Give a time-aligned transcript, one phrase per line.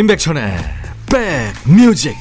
[0.00, 0.56] 임백천의
[1.12, 2.16] 백뮤직.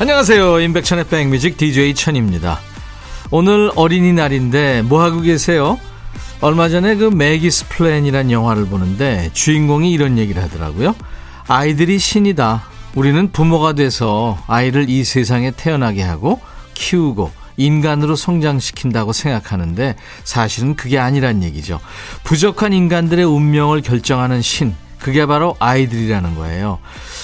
[0.00, 0.60] 안녕하세요.
[0.60, 2.60] 임백천의 백뮤직 DJ 천입니다.
[3.30, 5.78] 오늘 어린이날인데 뭐하고 계세요?
[6.40, 10.94] 얼마 전에 그 매기스 플랜이란 영화를 보는데 주인공이 이런 얘기를 하더라고요.
[11.48, 12.62] 아이들이 신이다.
[12.94, 16.40] 우리는 부모가 돼서 아이를 이 세상에 태어나게 하고
[16.74, 21.80] 키우고 인간으로 성장시킨다고 생각하는데 사실은 그게 아니란 얘기죠.
[22.22, 24.74] 부족한 인간들의 운명을 결정하는 신.
[25.00, 26.78] 그게 바로 아이들이라는 거예요.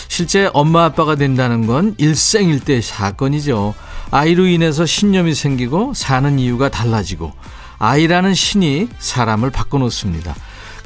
[0.09, 3.75] 실제 엄마 아빠가 된다는 건 일생일대 사건이죠.
[4.11, 7.33] 아이로 인해서 신념이 생기고 사는 이유가 달라지고
[7.79, 10.35] 아이라는 신이 사람을 바꿔놓습니다.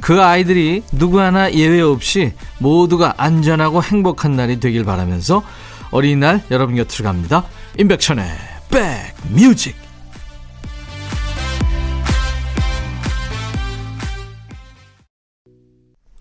[0.01, 5.43] 그 아이들이 누구 하나 예외 없이 모두가 안전하고 행복한 날이 되길 바라면서
[5.91, 7.43] 어린이날 여러분 곁으로 갑니다.
[7.77, 8.25] 임백천의
[8.69, 9.88] 백뮤직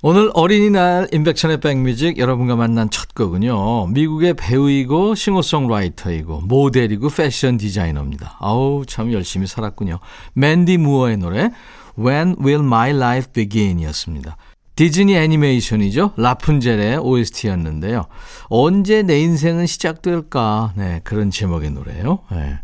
[0.01, 3.89] 오늘 어린이날 임백천의 백뮤직 여러분과 만난 첫 곡은요.
[3.89, 8.37] 미국의 배우이고 싱어송라이터이고 모델이고 패션 디자이너입니다.
[8.39, 9.99] 아우 참 열심히 살았군요.
[10.35, 11.51] 맨디 무어의 노래
[11.99, 14.37] When Will My Life Begin 이었습니다.
[14.77, 16.13] 디즈니 애니메이션이죠.
[16.17, 18.07] 라푼젤의 OST였는데요.
[18.51, 20.75] 언제 내 인생은 시작될까?
[20.77, 22.21] 네, 그런 제목의 노래예요.
[22.31, 22.61] 네.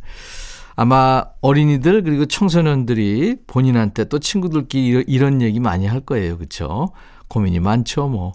[0.76, 6.36] 아마 어린이들 그리고 청소년들이 본인한테 또 친구들끼리 이런 얘기 많이 할 거예요.
[6.36, 6.92] 그렇죠?
[7.34, 8.32] 고민이 많죠, 뭐.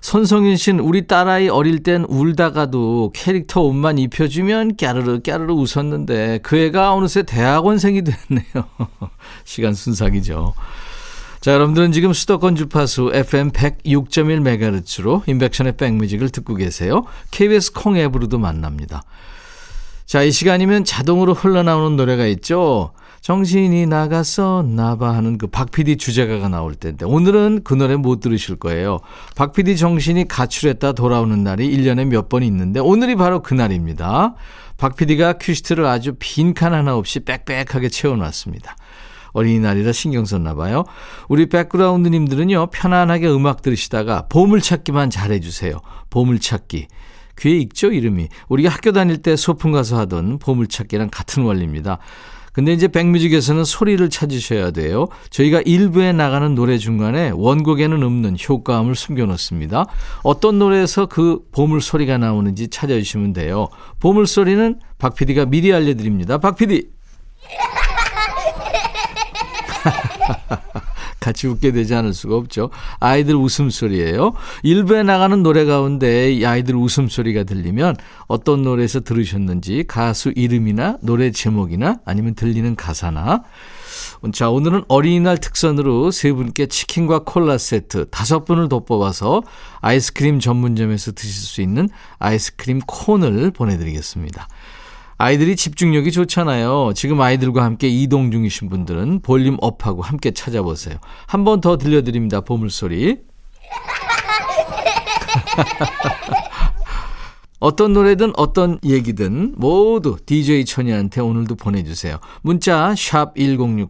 [0.00, 6.94] 손성윤 씨는 우리 딸아이 어릴 땐 울다가도 캐릭터 옷만 입혀주면 깨르르 깨르르 웃었는데 그 애가
[6.94, 8.64] 어느새 대학원생이 됐네요.
[9.44, 10.54] 시간 순삭이죠.
[11.40, 17.04] 자, 여러분들은 지금 수도권 주파수 FM 106.1MHz로 인백션의 백뮤직을 듣고 계세요.
[17.32, 19.02] KBS 콩 앱으로도 만납니다.
[20.06, 22.92] 자, 이 시간이면 자동으로 흘러나오는 노래가 있죠.
[23.20, 29.00] 정신이 나갔었나봐 하는 그 박PD 주제가가 나올 텐데 오늘은 그 노래 못 들으실 거예요.
[29.36, 34.34] 박PD 정신이 가출했다 돌아오는 날이 1년에 몇 번 있는데 오늘이 바로 그 날입니다.
[34.76, 38.76] 박PD가 큐시트를 아주 빈칸 하나 없이 빽빽하게 채워놨습니다.
[39.32, 40.84] 어린이날이라 신경 썼나 봐요.
[41.28, 45.80] 우리 백그라운드님들은요 편안하게 음악 들으시다가 보물찾기만 잘해주세요.
[46.10, 46.88] 보물찾기.
[47.38, 48.28] 귀에 익죠 이름이.
[48.48, 51.98] 우리가 학교 다닐 때 소풍 가서 하던 보물찾기랑 같은 원리입니다.
[52.58, 55.06] 근데 이제 백뮤직에서는 소리를 찾으셔야 돼요.
[55.30, 59.86] 저희가 일부에 나가는 노래 중간에 원곡에는 없는 효과음을 숨겨놓습니다.
[60.24, 63.68] 어떤 노래에서 그 보물 소리가 나오는지 찾아주시면 돼요.
[64.00, 66.38] 보물 소리는 박 PD가 미리 알려드립니다.
[66.38, 66.88] 박 PD.
[71.20, 72.70] 같이 웃게 되지 않을 수가 없죠.
[73.00, 74.34] 아이들 웃음소리예요.
[74.62, 77.96] 일부에 나가는 노래 가운데 이 아이들 웃음소리가 들리면
[78.26, 83.42] 어떤 노래에서 들으셨는지 가수 이름이나 노래 제목이나 아니면 들리는 가사나
[84.32, 89.42] 자, 오늘은 어린이날 특선으로 세 분께 치킨과 콜라 세트 다섯 분을 더 뽑아서
[89.80, 94.48] 아이스크림 전문점에서 드실 수 있는 아이스크림 콘을 보내드리겠습니다.
[95.20, 96.92] 아이들이 집중력이 좋잖아요.
[96.94, 100.96] 지금 아이들과 함께 이동 중이신 분들은 볼륨 업하고 함께 찾아보세요.
[101.26, 102.40] 한 번 더 들려드립니다.
[102.40, 103.16] 보물소리.
[107.60, 112.18] 어떤 노래든 어떤 얘기든 모두 DJ 천이한테 오늘도 보내주세요.
[112.42, 113.88] 문자 1061,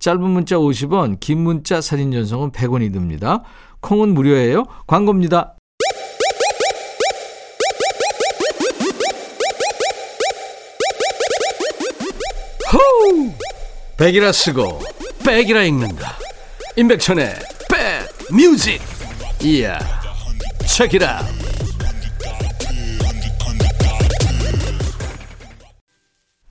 [0.00, 3.44] 짧은 문자 50원, 긴 문자 사진 전송은 100원이 듭니다.
[3.80, 4.64] 콩은 무료예요.
[4.88, 5.54] 광고입니다.
[13.98, 14.78] 백이라 쓰고
[15.26, 16.14] 백이라 읽는다.
[16.76, 17.34] 임백천의
[17.68, 18.80] 백 뮤직.
[19.42, 19.76] 이야.
[20.64, 21.24] 책이라.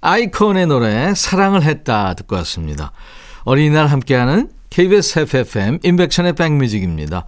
[0.02, 2.92] 아이콘의 노래 사랑을 했다 듣고 왔습니다.
[3.46, 7.26] 어린이날 함께하는 KBS FFM 임백천의 백뮤직입니다.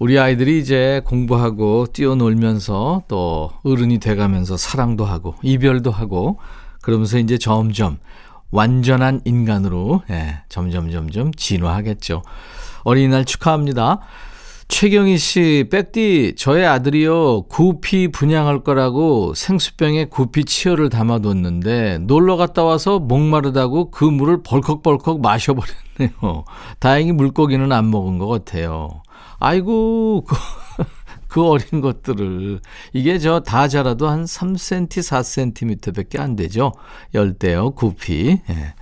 [0.00, 6.40] 우리 아이들이 이제 공부하고 뛰어놀면서 또 어른이 돼가면서 사랑도 하고 이별도 하고
[6.82, 7.98] 그러면서 이제 점점
[8.54, 12.22] 완전한 인간으로 예, 점점 점점 진화하겠죠.
[12.84, 13.98] 어린이날 축하합니다.
[14.68, 22.98] 최경희 씨, 백디, 저의 아들이요, 구피 분양할 거라고 생수병에 구피 치어를 담아뒀는데, 놀러 갔다 와서
[22.98, 26.44] 목마르다고 그 물을 벌컥벌컥 마셔버렸네요.
[26.78, 29.02] 다행히 물고기는 안 먹은 것 같아요.
[29.38, 30.24] 아이고,
[31.34, 32.60] 그, 그 어린 것들을.
[32.92, 36.72] 이게 저 다 자라도 한 3cm, 4cm 밖에 안 되죠.
[37.12, 38.38] 열대요, 구피.
[38.48, 38.74] 예.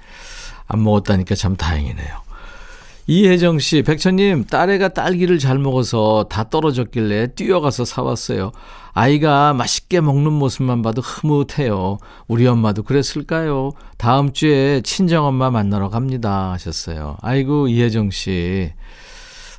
[0.67, 2.23] 안 먹었다니까 참 다행이네요.
[3.07, 8.53] 이혜정 씨, 백천님, 딸애가 딸기를 잘 먹어서 다 떨어졌길래 뛰어가서 사왔어요.
[8.93, 11.99] 아이가 맛있게 먹는 모습만 봐도 흐뭇해요.
[12.29, 13.73] 우리 엄마도 그랬을까요?
[13.97, 16.53] 다음 주에 친정엄마 만나러 갑니다.
[16.53, 17.17] 하셨어요.
[17.23, 18.73] 아이고, 이혜정 씨.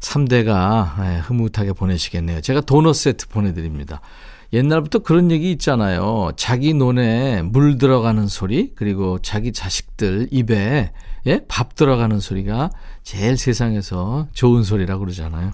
[0.03, 2.41] 3대가 예, 흐뭇하게 보내시겠네요.
[2.41, 4.01] 제가 도넛 세트 보내드립니다.
[4.51, 6.31] 옛날부터 그런 얘기 있잖아요.
[6.35, 10.91] 자기 논에 물 들어가는 소리, 그리고 자기 자식들 입에
[11.25, 11.41] 예?
[11.47, 12.69] 밥 들어가는 소리가
[13.01, 15.51] 제일 세상에서 좋은 소리라고 그러잖아요.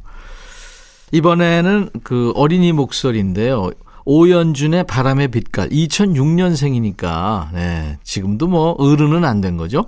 [1.11, 3.71] 이번에는 그 어린이 목소리인데요.
[4.05, 9.85] 오연준의 바람의 빛깔 2006년생이니까 네, 지금도 뭐 어른은 안 된 거죠.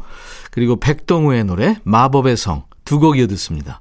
[0.51, 3.80] 그리고 백동우의 노래 마법의 성 두 곡 이어 듣습니다.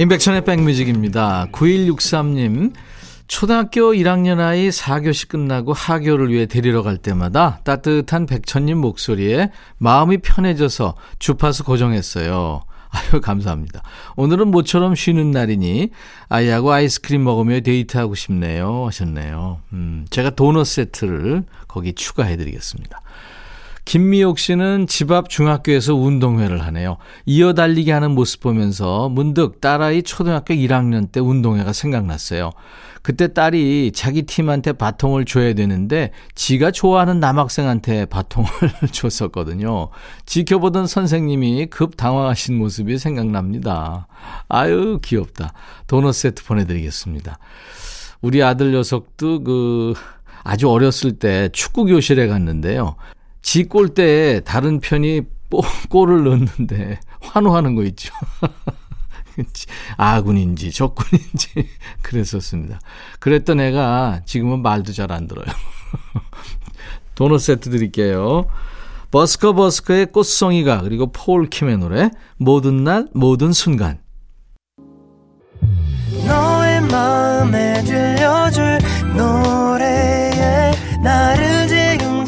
[0.00, 1.48] 임백천의 백뮤직입니다.
[1.50, 2.72] 9163님.
[3.26, 10.94] 초등학교 1학년 아이 4교시 끝나고 하교를 위해 데리러 갈 때마다 따뜻한 백천님 목소리에 마음이 편해져서
[11.18, 12.62] 주파수 고정했어요.
[12.90, 13.82] 아유, 감사합니다.
[14.14, 15.90] 오늘은 모처럼 쉬는 날이니
[16.28, 18.86] 아이하고 아이스크림 먹으며 데이트하고 싶네요.
[18.86, 19.62] 하셨네요.
[19.72, 23.02] 음, 제가 도넛 세트를 거기 추가해 드리겠습니다.
[23.88, 26.98] 김미옥 씨는 집 앞 중학교에서 운동회를 하네요.
[27.24, 32.50] 이어 달리기 하는 모습 보면서 문득 딸아이 초등학교 1학년 때 운동회가 생각났어요.
[33.00, 38.50] 그때 딸이 자기 팀한테 바통을 줘야 되는데 지가 좋아하는 남학생한테 바통을
[38.92, 39.88] 줬었거든요.
[40.26, 44.06] 지켜보던 선생님이 급 당황하신 모습이 생각납니다.
[44.50, 45.54] 아유, 귀엽다.
[45.86, 47.38] 도넛 세트 보내드리겠습니다.
[48.20, 49.94] 우리 아들 녀석도 그
[50.44, 52.96] 아주 어렸을 때 축구 교실에 갔는데요.
[53.48, 55.22] 지 골대에 다른 편이
[55.88, 58.12] 골을 넣는데 환호하는 거 있죠.
[59.96, 61.66] 아군인지 적군인지
[62.02, 62.78] 그랬었습니다.
[63.20, 65.46] 그랬던 애가 지금은 말도 잘 안 들어요.
[67.14, 68.44] 도넛 세트 드릴게요.
[69.10, 73.98] 버스커 버스커의 꽃송이가 그리고 폴 킴의 노래 모든 날 모든 순간
[76.26, 78.78] 너의 마음에 들려줄
[79.16, 80.72] 노래에
[81.02, 81.67] 나를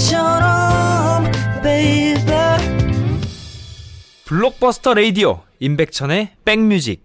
[0.00, 1.30] 지금처럼
[1.62, 2.14] baby
[4.24, 7.04] 블록버스터 레이디오 임백천의 백뮤직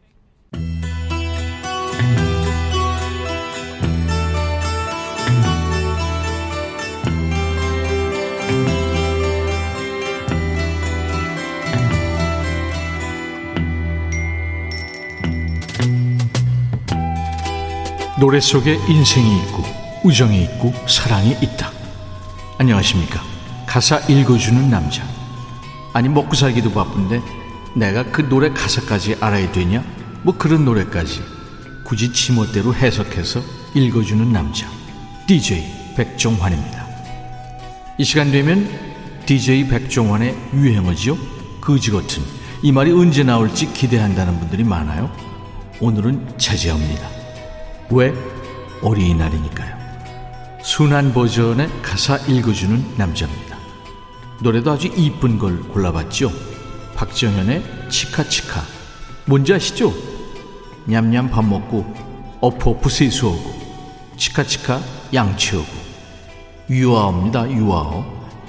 [18.18, 19.64] 노래 속에 인생이 있고
[20.06, 21.75] 우정이 있고 사랑이 있다.
[22.58, 23.22] 안녕하십니까.
[23.66, 25.04] 가사 읽어주는 남자.
[25.94, 27.22] 아니 먹고 살기도 바쁜데
[27.76, 29.84] 내가 그 노래 가사까지 알아야 되냐?
[30.24, 31.22] 뭐 그런 노래까지
[31.84, 33.42] 굳이 지멋대로 해석해서
[33.74, 34.68] 읽어주는 남자.
[35.28, 36.86] DJ 백종환입니다.
[37.98, 38.70] 이 시간 되면
[39.26, 41.18] DJ 백종환의 유행어지요?
[41.60, 42.24] 그지 같은
[42.62, 45.12] 이 말이 언제 나올지 기대한다는 분들이 많아요.
[45.82, 47.10] 오늘은 차지합니다.
[47.90, 48.14] 왜?
[48.82, 49.75] 어린이날이니까요.
[50.66, 53.56] 순한 버전의 가사 읽어주는 남자입니다.
[54.42, 56.32] 노래도 아주 이쁜 걸 골라봤죠.
[56.96, 58.64] 박정현의 치카치카.
[59.26, 59.94] 뭔지 아시죠?
[60.86, 61.94] 냠냠 밥 먹고
[62.42, 63.54] 어퍼프 세수하고
[64.18, 64.82] 치카치카
[65.14, 65.68] 양치하고
[66.72, 67.52] 유아어입니다.
[67.52, 68.04] 유아어.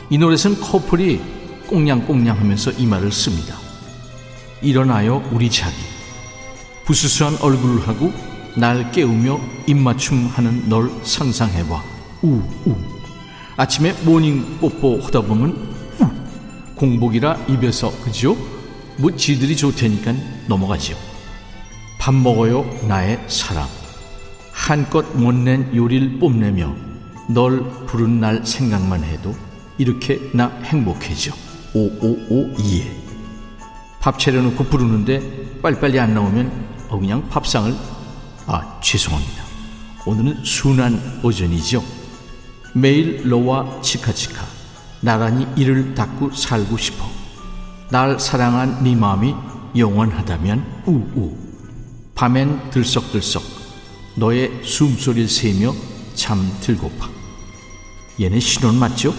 [0.08, 1.20] 이 노래에서는 커플이
[1.66, 3.56] 꽁냥꽁냥 하면서 이 말을 씁니다.
[4.62, 5.76] 일어나요 우리 자기.
[6.87, 8.11] 부스스한 얼굴을 하고
[8.56, 11.96] 날 깨우며 입맞춤하는 널 상상해봐.
[12.23, 12.76] 우, 우.
[13.56, 15.50] 아침에 모닝 뽀뽀 하다 보면
[16.00, 16.75] 우.
[16.75, 18.37] 공복이라 입에서 그죠?
[18.99, 20.14] 뭐 지들이 좋다니까
[20.49, 20.96] 넘어가지요.
[21.99, 23.66] 밥 먹어요 나의 사랑.
[24.52, 26.75] 한껏 멋 낸 요리를 뽐내며
[27.28, 29.35] 널 부른 날 생각만 해도
[29.78, 31.32] 이렇게 나 행복해져.
[31.75, 33.04] 오오오예.
[34.00, 37.75] 밥 차려놓고 부르는데 빨리빨리 안 나오면 어 그냥 밥상을
[38.46, 39.44] 아 죄송합니다.
[40.06, 41.82] 오늘은 순한 오전이죠.
[42.76, 44.45] 매일 너와 치카치카
[45.00, 47.09] 나란히 이를 닦고 살고 싶어.
[47.90, 49.35] 날 사랑한 네 마음이
[49.75, 51.35] 영원하다면 우우.
[52.14, 53.42] 밤엔 들썩들썩
[54.16, 55.75] 너의 숨소리를 세며
[56.14, 57.09] 잠들고파.
[58.21, 59.14] 얘네 신혼 맞죠?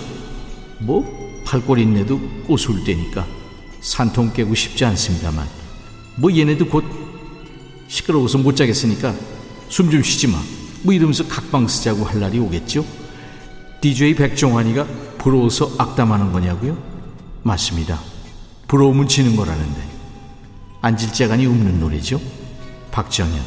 [0.80, 1.04] 뭐
[1.44, 3.26] 팔골 인내도 꼬술 때니까
[3.82, 5.48] 산통 깨고 싶지 않습니다만
[6.18, 6.84] 뭐 얘네도 곧
[7.88, 9.16] 시끄러워서 못 자겠으니까
[9.70, 10.40] 숨 좀 쉬지 마.
[10.84, 12.86] 뭐 이러면서 각방 쓰자고 할 날이 오겠죠?
[13.82, 14.86] DJ 백종환이가
[15.18, 16.78] 부러워서 악담하는 거냐고요?
[17.44, 18.00] 맞습니다.
[18.68, 19.82] 부러우면 지는 거라는데.
[20.82, 22.20] 안질재간이 웃는 노래죠?
[22.92, 23.40] 박정현,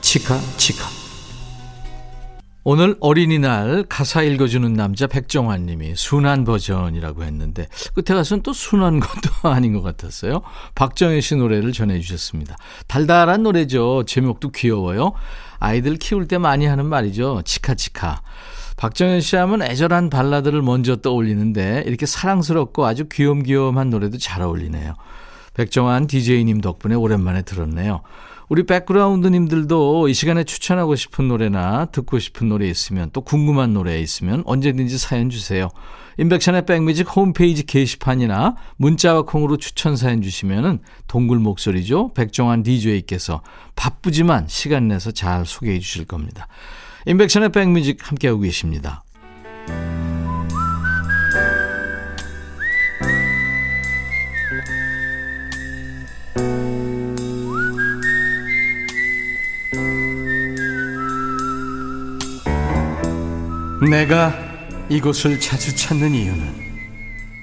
[0.00, 0.96] 치카 치카.
[2.68, 9.48] 오늘 어린이날 가사 읽어주는 남자 백종환 님이 순한 버전이라고 했는데 끝에 가서는 또 순한 것도
[9.48, 10.42] 아닌 것 같았어요.
[10.74, 12.56] 박정현 씨 노래를 전해주셨습니다.
[12.88, 14.02] 달달한 노래죠.
[14.04, 15.12] 제목도 귀여워요.
[15.60, 17.42] 아이들 키울 때 많이 하는 말이죠.
[17.44, 18.22] 치카치카.
[18.76, 24.94] 박정현 씨 하면 애절한 발라드를 먼저 떠올리는데 이렇게 사랑스럽고 아주 귀염귀염한 노래도 잘 어울리네요.
[25.54, 28.02] 백정환 DJ님 덕분에 오랜만에 들었네요.
[28.48, 34.42] 우리 백그라운드님들도 이 시간에 추천하고 싶은 노래나 듣고 싶은 노래 있으면 또 궁금한 노래 있으면
[34.46, 35.68] 언제든지 사연 주세요.
[36.18, 42.12] 인백션의 백뮤직 홈페이지 게시판이나 문자와 콩으로 추천 사연 주시면은 동굴 목소리죠.
[42.14, 43.42] 백종환 DJ께서
[43.74, 46.46] 바쁘지만 시간 내서 잘 소개해 주실 겁니다.
[47.06, 49.04] 인백션의 백뮤직 함께하고 계십니다.
[63.88, 64.34] 내가
[64.88, 66.66] 이곳을 자주 찾는 이유는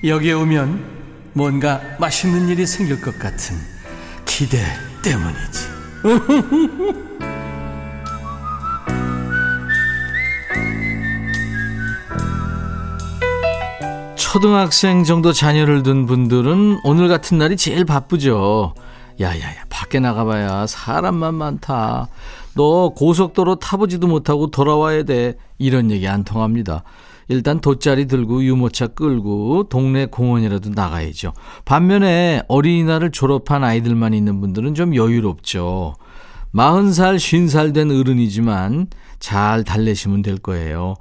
[0.03, 3.55] 여기에 오면 뭔가 맛있는 일이 생길 것 같은
[4.25, 4.61] 기대
[5.01, 7.03] 때문이지.
[14.33, 18.73] 초등학생 정도 자녀를 둔 분들은 오늘 같은 날이 제일 바쁘죠.
[19.21, 22.07] 야야야, 밖에 나가봐야 사람만 많다.
[22.55, 25.35] 너 고속도로 타보지도 못하고 돌아와야 돼.
[25.59, 26.83] 이런 얘기 안 통합니다.
[27.27, 31.33] 일단 돗자리 들고 유모차 끌고 동네 공원이라도 나가야죠.
[31.63, 35.93] 반면에 어린이날을 졸업한 아이들만 있는 분들은 좀 여유롭죠.
[36.55, 38.87] 40살, 50살 된 어른이지만
[39.19, 40.95] 잘 달래시면 될 거예요.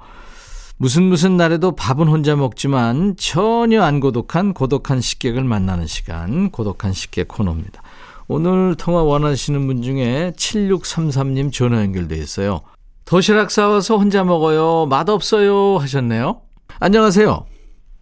[0.83, 7.29] 무슨 무슨 날에도 밥은 혼자 먹지만 전혀 안 고독한 고독한 식객을 만나는 시간, 고독한 식객
[7.29, 7.81] 코너입니다.
[8.27, 12.63] 오늘 통화 원하시는 분 중에 7633님 전화 연결돼 있어요.
[13.05, 14.85] 도시락 싸와서 혼자 먹어요.
[14.87, 15.77] 맛없어요.
[15.77, 16.41] 하셨네요.
[16.81, 17.45] 안녕하세요.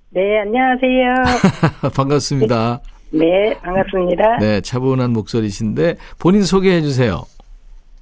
[0.10, 1.94] 네, 안녕하세요.
[1.96, 2.82] 반갑습니다.
[3.12, 4.38] 네, 반갑습니다.
[4.40, 7.26] 네, 차분한 목소리신데 본인 소개해 주세요.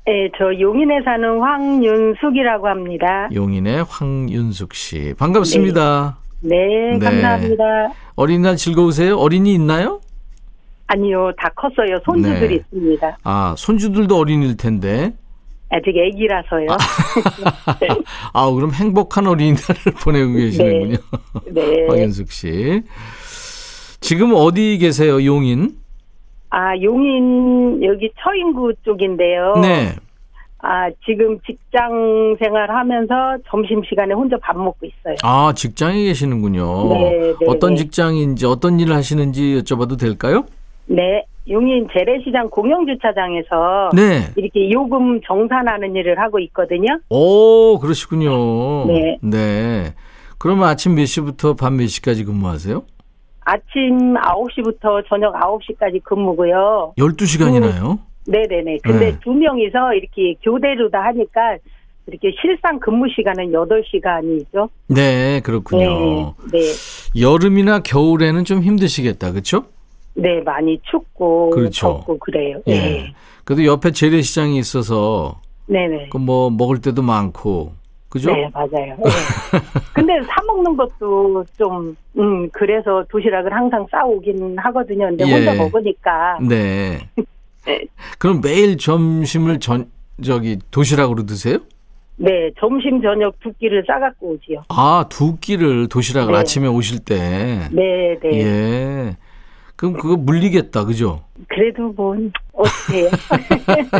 [0.05, 3.29] 네, 저 용인에 사는 황윤숙이라고 합니다.
[3.33, 5.13] 용인의 황윤숙 씨.
[5.17, 6.17] 반갑습니다.
[6.41, 6.55] 네,
[6.93, 7.63] 네 감사합니다.
[8.15, 9.17] 어린이날 즐거우세요?
[9.17, 10.01] 어린이 있나요?
[10.87, 11.99] 아니요, 다 컸어요.
[12.03, 12.55] 손주들이 네.
[12.55, 13.17] 있습니다.
[13.23, 15.13] 아, 손주들도 어린일 텐데.
[15.71, 16.65] 아직 애기라서요.
[18.33, 20.97] 아, 그럼 행복한 어린이날을 보내고 계시는군요.
[21.51, 21.61] 네.
[21.61, 21.87] 네.
[21.87, 22.81] 황현숙 씨.
[24.01, 25.75] 지금 어디 계세요, 용인?
[26.49, 29.53] 아, 용인 여기 처인구 쪽인데요.
[29.61, 29.95] 네.
[30.61, 35.15] 아, 지금 직장 생활 하면서 점심 시간에 혼자 밥 먹고 있어요.
[35.23, 36.89] 아, 직장에 계시는군요.
[36.89, 37.77] 네, 네 어떤 네.
[37.77, 40.45] 직장인지 어떤 일을 하시는지 여쭤봐도 될까요?
[40.87, 41.23] 네.
[41.49, 44.31] 용인 재래시장 공영주차장에서 네.
[44.35, 46.99] 이렇게 요금 정산하는 일을 하고 있거든요.
[47.09, 48.85] 오, 그러시군요.
[48.85, 49.17] 네.
[49.21, 49.93] 네.
[50.37, 52.83] 그러면 아침 몇 시부터 밤 몇 시까지 근무하세요?
[53.41, 56.93] 아침 9시부터 저녁 9시까지 근무고요.
[56.97, 57.99] 12시간이나요?
[58.25, 58.79] 그, 네네네.
[58.83, 59.19] 근데 네.
[59.23, 61.57] 두 명이서 이렇게 교대로 다 하니까
[62.07, 64.69] 이렇게 실상 근무 시간은 8시간이죠.
[64.87, 66.35] 네, 그렇군요.
[66.51, 67.21] 네, 네.
[67.21, 69.31] 여름이나 겨울에는 좀 힘드시겠다.
[69.31, 69.65] 그렇죠?
[70.15, 71.87] 네, 많이 춥고 그렇죠.
[71.87, 72.61] 덥고 그래요.
[72.67, 72.79] 예.
[72.79, 73.13] 네.
[73.45, 76.09] 그래도 옆에 재래시장이 있어서 네네.
[76.09, 77.73] 그뭐 먹을 때도 많고
[78.09, 78.31] 그죠?
[78.31, 78.69] 네, 맞아요.
[78.71, 79.59] 네.
[79.93, 85.05] 근데 사 먹는 것도 좀, 음, 그래서 도시락을 항상 싸오긴 하거든요.
[85.07, 85.31] 근데 예.
[85.31, 86.39] 혼자 먹으니까.
[86.41, 86.99] 네.
[87.65, 87.85] 네.
[88.17, 89.89] 그럼 매일 점심을 전,
[90.23, 91.59] 저기, 도시락으로 드세요?
[92.15, 94.63] 네, 점심, 저녁 두 끼를 싸갖고 오지요.
[94.69, 96.39] 아, 두 끼를 도시락을 네.
[96.39, 97.69] 아침에 오실 때?
[97.71, 98.29] 네, 네.
[98.33, 99.15] 예.
[99.79, 101.21] 그럼 그거 물리겠다, 그죠?
[101.47, 102.13] 그래도 뭐
[102.51, 103.09] 어떻게?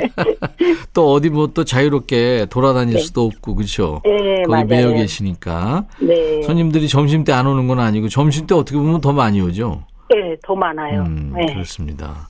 [0.94, 3.00] 또 어디 뭐 또 자유롭게 돌아다닐 네.
[3.00, 4.02] 수도 없고 그렇죠.
[4.04, 4.66] 네, 거기 맞아요.
[4.66, 5.86] 매여 계시니까.
[6.02, 6.42] 네.
[6.44, 9.86] 손님들이 점심 때 안 오는 건 아니고 점심 때 어떻게 보면 더 많이 오죠.
[10.10, 11.04] 네, 더 많아요.
[11.04, 11.46] 음, 네.
[11.54, 12.28] 그렇습니다.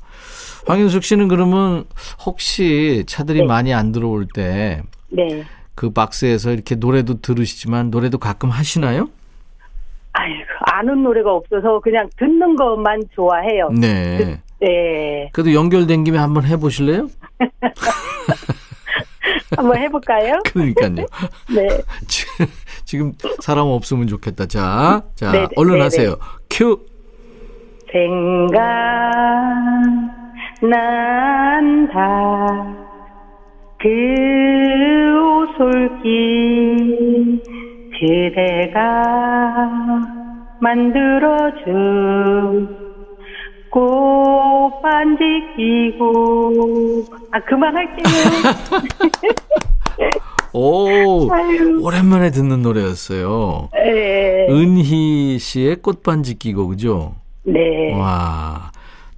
[0.67, 1.85] 황윤숙 씨는 그러면
[2.23, 3.45] 혹시 차들이 네.
[3.47, 5.43] 많이 안 들어올 때 네.
[5.73, 9.09] 그 박스에서 이렇게 노래도 들으시지만 노래도 가끔 하시나요?
[10.79, 13.69] 아는 노래가 없어서 그냥 듣는 것만 좋아해요.
[13.69, 14.39] 네.
[14.61, 15.29] 네.
[15.33, 17.07] 그래도 연결된 김에 한번 해보실래요?
[19.57, 20.39] 한번 해볼까요?
[20.51, 21.05] 그러니까요.
[21.53, 21.67] 네.
[22.85, 24.45] 지금 사람 없으면 좋겠다.
[24.45, 25.83] 자, 자, 네네, 얼른 네네.
[25.83, 26.15] 하세요.
[26.49, 26.79] 큐.
[27.91, 28.61] 생각
[30.61, 32.47] 난다.
[33.81, 33.89] 그
[35.57, 37.41] 오솔길
[37.99, 38.87] 그대가
[40.61, 41.69] 만들어준
[43.71, 45.23] 꽃반지
[45.55, 48.03] 끼고 아 그만할게요.
[50.53, 51.79] 오, 아유.
[51.83, 53.69] 오랜만에 듣는 노래였어요.
[53.73, 54.47] 네.
[54.49, 57.13] 은희 씨의 꽃반지 끼고 그죠?
[57.43, 57.93] 네.
[57.93, 58.71] 와,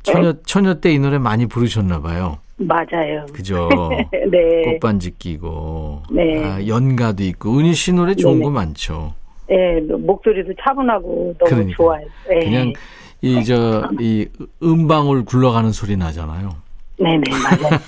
[0.03, 2.39] 처녀 처녀 때 이 노래 많이 부르셨나 봐요.
[2.57, 3.25] 맞아요.
[3.33, 3.69] 그죠?
[4.29, 4.73] 네.
[4.73, 6.03] 꽃반지 끼고.
[6.11, 6.43] 네.
[6.45, 8.43] 아, 연가도 있고 은희 씨 노래 좋은 네네.
[8.45, 9.13] 거 많죠.
[9.51, 11.75] 네, 목소리도 차분하고 너무 그러니까.
[11.75, 12.05] 좋아요.
[12.29, 12.39] 네.
[12.39, 12.73] 그냥
[13.21, 14.27] 이저이
[14.63, 16.55] 음방울 굴러가는 소리 나잖아요.
[16.97, 17.79] 네네, 맞아요.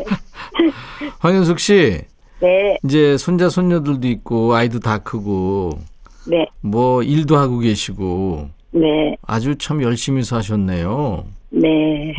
[1.20, 2.00] 황현숙 씨,
[2.40, 5.78] 네, 이제 손자 손녀들도 있고 아이도 다 크고
[6.26, 11.24] 네, 뭐 일도 하고 계시고 네, 아주 참 열심히 사셨네요.
[11.50, 11.68] 네.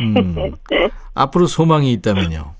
[0.00, 0.52] 음.
[1.14, 2.52] 앞으로 소망이 있다면요.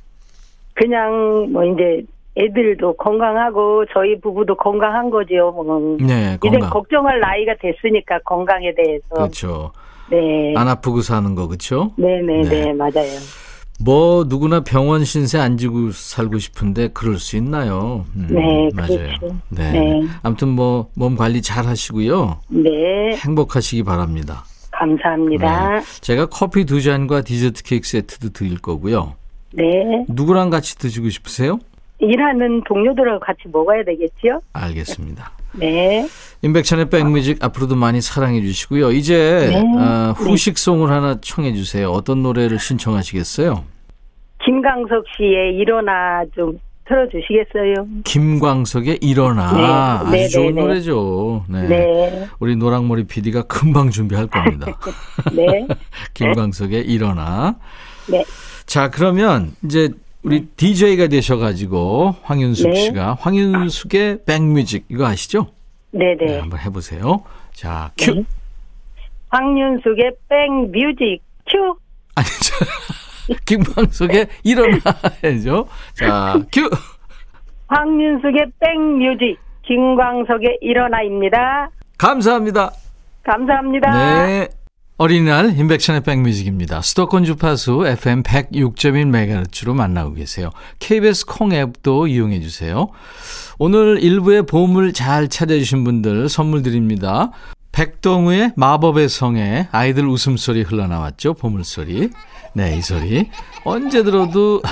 [0.75, 2.05] 그냥 뭐 이제
[2.37, 5.51] 애들도 건강하고 저희 부부도 건강한 거지요.
[5.53, 5.97] 뭐.
[6.01, 6.71] 네, 이제 건강.
[6.71, 9.07] 걱정할 나이가 됐으니까 건강에 대해서.
[9.15, 9.73] 그렇죠.
[10.11, 10.55] 네.
[10.57, 11.93] 안 아프고 사는 거 그렇죠?
[11.97, 12.73] 네네네, 네.
[12.73, 13.19] 맞아요.
[13.85, 18.05] 뭐 누구나 병원 신세 안 지고 살고 싶은데 그럴 수 있나요?
[18.15, 18.97] 음, 네, 맞아요.
[19.19, 19.37] 그렇죠.
[19.49, 19.73] 네.
[19.73, 20.03] 네.
[20.23, 22.39] 아무튼 뭐 몸 관리 잘 하시고요.
[22.49, 22.71] 네,
[23.25, 24.45] 행복하시기 바랍니다.
[24.71, 25.71] 감사합니다.
[25.79, 25.81] 네.
[26.01, 29.15] 제가 커피 두 잔과 디저트 케이크 세트도 드릴 거고요.
[29.53, 29.65] 네.
[30.09, 31.59] 누구랑 같이 드시고 싶으세요?
[32.03, 34.41] 일하는 동료들하고 같이 먹어야 되겠지요?
[34.53, 35.33] 알겠습니다.
[35.53, 36.07] 네.
[36.43, 38.91] 임백천의 백뮤직 앞으로도 많이 사랑해 주시고요.
[38.91, 39.63] 이제 네.
[39.79, 41.91] 어, 후식송을 하나 청해 주세요.
[41.91, 43.65] 어떤 노래를 신청하시겠어요?
[44.45, 47.87] 김강석 씨의 일어나 좀 틀어주시겠어요?
[48.05, 49.65] 김광석의 일어나 네.
[49.65, 50.61] 아주 네, 좋은 네, 네.
[50.61, 51.45] 노래죠.
[51.49, 51.69] 네.
[51.69, 52.29] 네.
[52.41, 54.67] 우리 노랑머리 PD가 금방 준비할 겁니다.
[55.33, 55.69] 네.
[56.15, 57.55] 김광석의 일어나.
[58.11, 58.25] 네.
[58.67, 59.91] 자 그러면 이제
[60.23, 62.75] 우리 DJ가 되셔가지고 황윤숙 네.
[62.77, 65.49] 씨가 황윤숙의 백뮤직 이거 아시죠?
[65.91, 66.39] 네, 네 네.
[66.39, 67.25] 한번 해보세요.
[67.53, 68.15] 자 큐.
[68.15, 68.25] 네.
[69.31, 71.77] 황윤숙의 백뮤직 큐.
[72.15, 75.67] 아니 저 김광석의 일어나야죠.
[75.95, 76.71] 자 큐.
[77.67, 81.71] 황윤숙의 백뮤직 김광석의 일어나입니다.
[81.99, 82.71] 감사합니다.
[83.25, 84.27] 감사합니다.
[84.27, 84.49] 네.
[85.03, 86.81] 어린이날 임백천의 백뮤직입니다.
[86.81, 90.51] 수도권 주파수 FM 106.1MHz로 만나고 계세요.
[90.79, 92.89] KBS 콩 앱도 이용해 주세요.
[93.59, 97.33] 오늘 일부의 보물 잘 찾아주신 분들 선물 드립니다.
[97.73, 101.35] 백동우의 마법의 성에 아이들 웃음소리 흘러나왔죠.
[101.35, 102.11] 보물소리.
[102.55, 103.29] 네, 이 소리.
[103.65, 104.63] 언제 들어도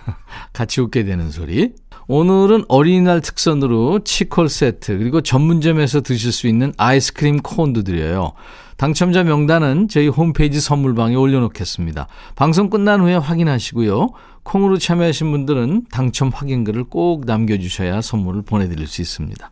[0.52, 1.72] 같이 웃게 되는 소리.
[2.08, 8.34] 오늘은 어린이날 특선으로 치콜 세트 그리고 전문점에서 드실 수 있는 아이스크림 콘도 드려요.
[8.78, 12.06] 당첨자 명단은 저희 홈페이지 선물방에 올려놓겠습니다.
[12.36, 14.10] 방송 끝난 후에 확인하시고요.
[14.44, 19.50] 콩으로 참여하신 분들은 당첨 확인글을 꼭 남겨주셔야 선물을 보내드릴 수 있습니다.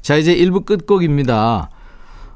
[0.00, 1.70] 자 이제 1부 끝곡입니다.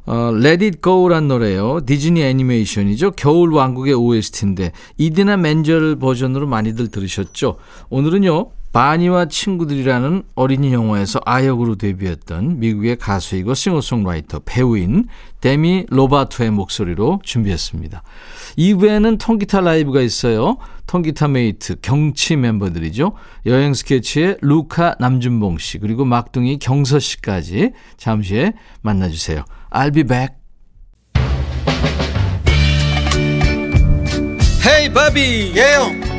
[0.06, 1.80] 어, Let It Go란 노래요.
[1.86, 3.12] 디즈니 애니메이션이죠.
[3.12, 7.56] 겨울 왕국의 OST인데 이디나 맨젤 버전으로 많이들 들으셨죠.
[7.88, 8.50] 오늘은요.
[8.76, 15.06] 바니와 친구들이라는 어린이 영화에서 아역으로 데뷔했던 미국의 가수이고 싱어송라이터 배우인
[15.40, 18.02] 데미 로바토의 목소리로 준비했습니다.
[18.58, 20.58] 2부에는 통기타 라이브가 있어요.
[20.86, 23.14] 통기타 메이트 경치 멤버들이죠.
[23.46, 29.42] 여행 스케치의 루카 남준봉 씨 그리고 막둥이 경서 씨까지 잠시 후에 만나주세요.
[29.70, 30.34] I'll be back.
[34.66, 36.05] Hey 바비 예영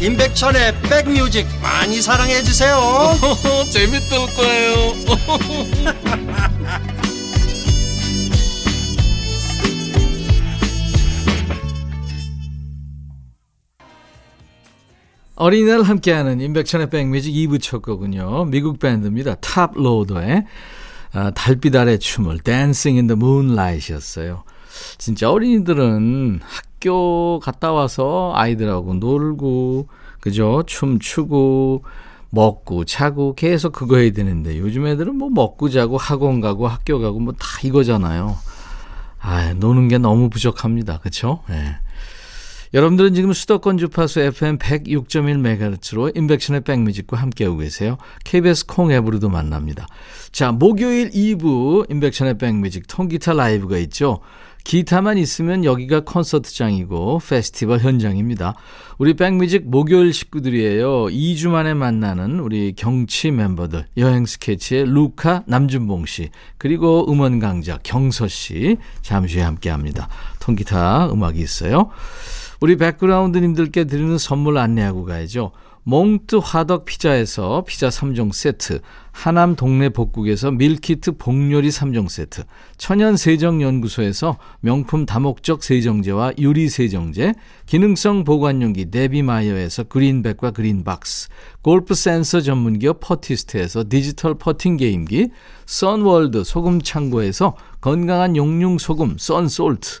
[0.00, 2.76] 임백천의 백뮤직 많이 사랑해 주세요.
[3.72, 4.74] 재밌을 거예요.
[15.36, 18.44] 어린이날 함께하는 임백천의 백뮤직 2부 첫 거군요.
[18.46, 19.34] 미국 밴드입니다.
[19.36, 20.46] 탑로더의
[21.12, 24.44] 아, 달빛 아래 춤을 Dancing in the Moonlight이었어요.
[24.98, 29.88] 진짜 어린이들은 학교 갔다 와서 아이들하고 놀고
[30.20, 30.62] 그죠?
[30.66, 31.84] 춤추고
[32.30, 37.20] 먹고 자고 계속 그거 해야 되는데 요즘 애들은 뭐 먹고 자고 학원 가고 학교 가고
[37.20, 38.36] 뭐 다 이거잖아요.
[39.20, 40.98] 아, 노는 게 너무 부족합니다.
[40.98, 41.42] 그렇죠?
[41.50, 41.76] 예.
[42.74, 47.98] 여러분들은 지금 수도권 주파수 FM 106.1MHz로 임백천의 백뮤직과 함께하고 계세요.
[48.24, 49.86] KBS 콩 앱으로도 만납니다.
[50.32, 54.20] 자, 목요일 2부 임백천의 백뮤직 통기타 라이브가 있죠.
[54.64, 58.54] 기타만 있으면 여기가 콘서트장이고 페스티벌 현장입니다.
[58.96, 61.06] 우리 백뮤직 목요일 식구들이에요.
[61.06, 63.84] 2주 만에 만나는 우리 경치 멤버들.
[63.98, 70.08] 여행 스케치의 루카 남준봉 씨, 그리고 음원 강자 경서 씨 잠시 후에 함께 합니다.
[70.40, 71.90] 통기타 음악이 있어요.
[72.60, 75.52] 우리 백그라운드님들께 드리는 선물 안내하고 가야죠.
[75.86, 78.80] 몽트 화덕 피자에서 피자 3종 세트,
[79.12, 82.44] 하남 동네 복국에서 밀키트 복요리 3종 세트,
[82.78, 87.34] 천연 세정연구소에서 명품 다목적 세정제와 유리 세정제,
[87.66, 91.28] 기능성 보관용기 데비마이어에서 그린백과 그린박스,
[91.60, 95.28] 골프 센서 전문기업 퍼티스트에서 디지털 퍼팅 게임기,
[95.66, 100.00] 선월드 소금 창고에서 건강한 용융 소금 썬솔트,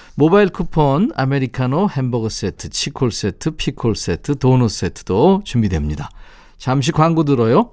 [0.15, 6.09] 모바일 쿠폰, 아메리카노 햄버거 세트, 치콜 세트, 피콜 세트, 도넛 세트도 준비됩니다.
[6.57, 7.71] 잠시 광고 들어요.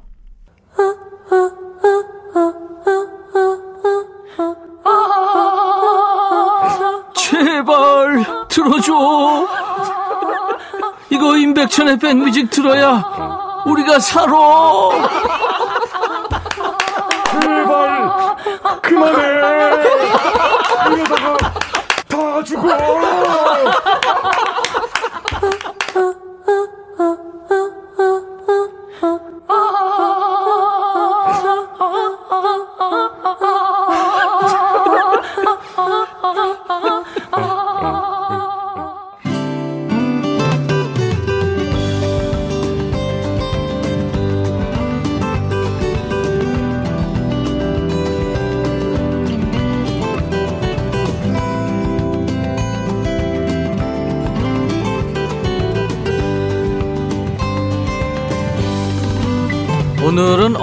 [7.15, 9.47] 제발 들어줘.
[11.11, 13.03] 이거 임백천의 백뮤직 들어야
[13.67, 14.33] 우리가 살아.
[17.33, 18.37] 제발
[18.83, 19.29] 그만해.
[20.95, 21.38] 이러다가
[22.49, 24.35] 다죽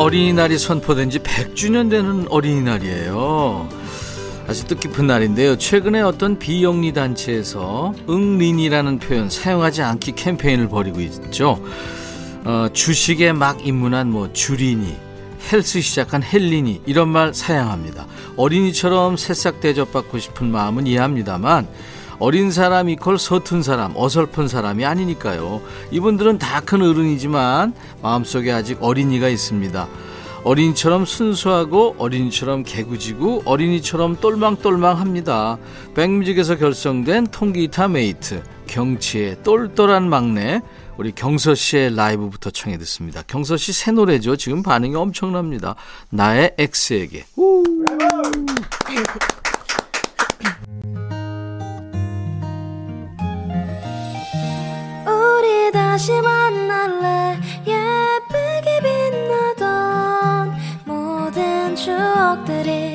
[0.06, 0.08] 어.
[0.08, 3.68] 어린이날이 선포된 지 100주년 되는 어린이날이에요.
[4.48, 5.58] 아주 뜻깊은 날인데요.
[5.58, 11.60] 최근에 어떤 비영리 단체에서 응린이라는 표현 사용하지 않기 캠페인을 벌이고 있죠.
[12.44, 14.96] 어, 주식에 막 입문한 뭐 주린이,
[15.52, 18.06] 헬스 시작한 헬린이 이런 말 사용합니다.
[18.38, 21.68] 어린이처럼 새싹 대접받고 싶은 마음은 이해합니다만
[22.20, 25.62] 어린 사람 이퀄 서툰 사람, 어설픈 사람이 아니니까요.
[25.92, 29.88] 이분들은 다 큰 어른이지만 마음속에 아직 어린이가 있습니다.
[30.44, 35.58] 어린이처럼 순수하고 어린이처럼 개구지고 어린이처럼 똘망똘망합니다.
[35.96, 40.62] 백뮤직에서 결성된 통기타 메이트 경치의 똘똘한 막내
[40.98, 43.22] 우리 경서 씨의 라이브부터 청해 듣습니다.
[43.28, 44.36] 경서 씨 새 노래죠.
[44.38, 45.76] 지금 반응이 엄청납니다.
[46.10, 47.26] 나의 X에게.
[55.72, 57.40] 다시 만날래?
[57.66, 58.80] 예쁘게
[59.60, 60.54] 빛나던
[60.86, 62.95] 모든 추억들이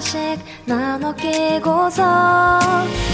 [0.00, 2.58] 하나씩 나눠 끼고서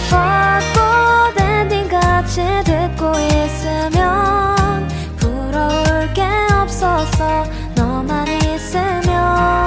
[0.09, 6.22] 벚꽃 엔딩 같이 듣고 있으면 부러울 게
[6.55, 7.44] 없었어
[7.75, 9.66] 너만 있으면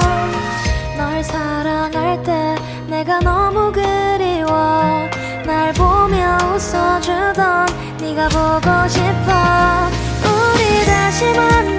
[0.98, 2.56] 널 사랑할 때
[2.88, 5.10] 내가 너무 그리워.
[5.46, 7.66] 날 보며 웃어주던
[8.00, 9.90] 네가 보고 싶어.
[10.24, 11.79] 우리 다시 만날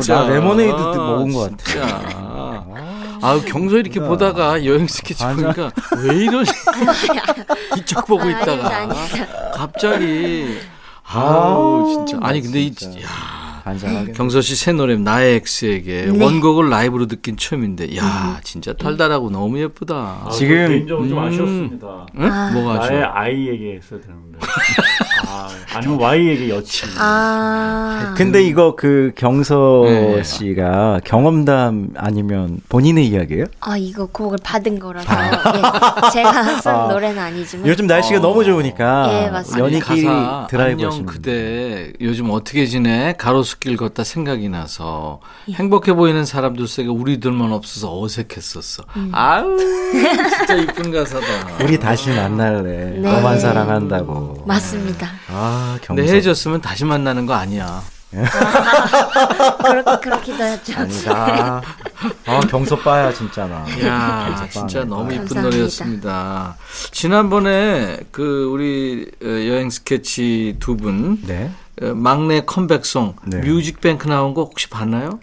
[0.00, 0.20] 진짜.
[0.22, 1.64] 나 레모네이드 먹은 것 같아.
[1.64, 2.64] 진짜.
[3.20, 5.42] 아우 경서 이렇게 보다가 여행 스케치 맞아.
[5.42, 5.70] 보니까
[6.04, 6.52] 왜 이러지
[7.78, 8.88] 이쪽 보고 아, 있다가.
[9.54, 10.56] 갑자기
[11.04, 13.00] 아우 진짜 아니 근데 이 진짜.
[13.00, 13.06] 야,
[13.64, 14.12] 환장하게.
[14.12, 16.24] 경서 씨 새 노래 나의 X에게 네.
[16.24, 19.94] 원곡을 라이브로 듣긴 처음인데 야 진짜 달달하고 너무 예쁘다
[20.26, 21.24] 아, 지금- 저 개인적으로 좀 음.
[21.24, 22.06] 아쉬웠습니다.
[22.18, 22.30] 응?
[22.32, 22.50] 아.
[22.52, 24.38] 뭐가 나의 아쉬워 아이에게 했어야 되는데.
[25.38, 26.88] 아, 아니면 Y에게 여친.
[26.98, 30.22] 아 근데 이거 그 경서 네.
[30.22, 33.44] 씨가 경험담 아니면 본인의 이야기예요?
[33.60, 36.88] 아 이거 곡을 받은 거라서 예, 제가 쓴 아.
[36.88, 38.22] 노래는 아니지만 요즘 날씨가 어.
[38.22, 39.64] 너무 좋으니까 예, 맞습니다.
[39.64, 45.20] 연인끼리 가사 드라이브 안녕 그대 요즘 어떻게 지내 가로수길 걷다 생각이 나서
[45.50, 49.10] 행복해 보이는 사람들 속에 우리들만 없어서 어색했었어 음.
[49.12, 51.26] 아우 진짜 이쁜 가사다
[51.64, 52.98] 우리 다시 만날래 네.
[53.00, 55.08] 너만 사랑한다고 맞습니다.
[55.30, 60.72] 아 경서 근데 헤어졌으면 다시 만나는 거 아니야 그렇, 그렇기도 하죠.
[60.78, 61.62] 아니다
[62.26, 64.84] 아 경서 빠야 진짜 나 야 진짜.
[64.84, 65.42] 너무 이쁜.
[65.42, 66.56] 노래였습니다
[66.90, 71.50] 지난번에 그 우리 어, 여행 스케치 두 분 네
[71.82, 73.38] 어, 막내 컴백송 네.
[73.40, 75.20] 뮤직뱅크 나온 거 혹시 봤나요?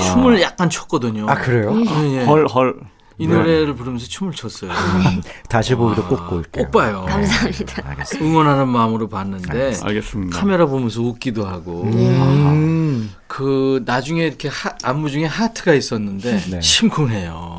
[0.00, 1.74] 춤을 약간 췄거든요 아 그래요?
[1.76, 2.24] 예, 예.
[2.24, 2.76] 헐, 헐.
[3.20, 4.70] 이 노래를 부르면서 춤을 췄어요.
[5.48, 7.04] 다시 보기로 꼭 볼게요 꼭 봐요.
[7.06, 7.82] 감사합니다.
[8.20, 10.38] 응원하는 마음으로 봤는데 알겠습니다.
[10.38, 13.14] 카메라 보면서 웃기도 하고 음.
[13.26, 16.60] 그 나중에 이렇게 하- 안무 중에 하트가 있었는데 네.
[16.62, 17.58] 심쿵해요.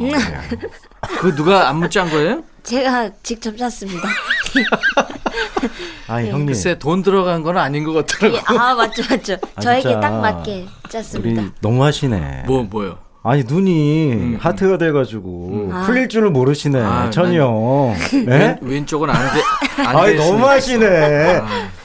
[1.19, 2.43] 그 누가 안무 짠 거예요?
[2.63, 4.07] 제가 직접 짰습니다.
[6.07, 8.37] 아니 형님 글쎄 돈 들어간 건 아닌 것 같더라고.
[8.37, 9.37] 예, 아 맞죠 맞죠.
[9.55, 9.99] 아, 저에게.
[9.99, 11.41] 딱 맞게 짰습니다.
[11.41, 12.97] 우리 너무 하시네 뭐 뭐요?
[13.23, 15.83] 아니 눈이 음, 하트가 돼가지고 아.
[15.85, 18.25] 풀릴 줄을 모르시네 아, 천이 형 네?
[18.25, 19.41] 왼, 왼쪽은 안 돼.
[19.83, 20.15] 안 아니.
[20.15, 21.41] 너무 하시네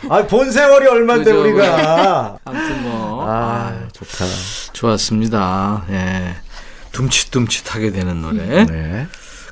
[0.09, 1.41] 아니 본 세월이 얼만데 그죠.
[1.43, 4.25] 우리가 아무튼 뭐아 아, 좋다
[4.73, 5.85] 좋았습니다.
[5.91, 6.35] 예.
[6.93, 8.65] 둠칫둠칫하게 되는 노래.
[8.65, 9.07] 네.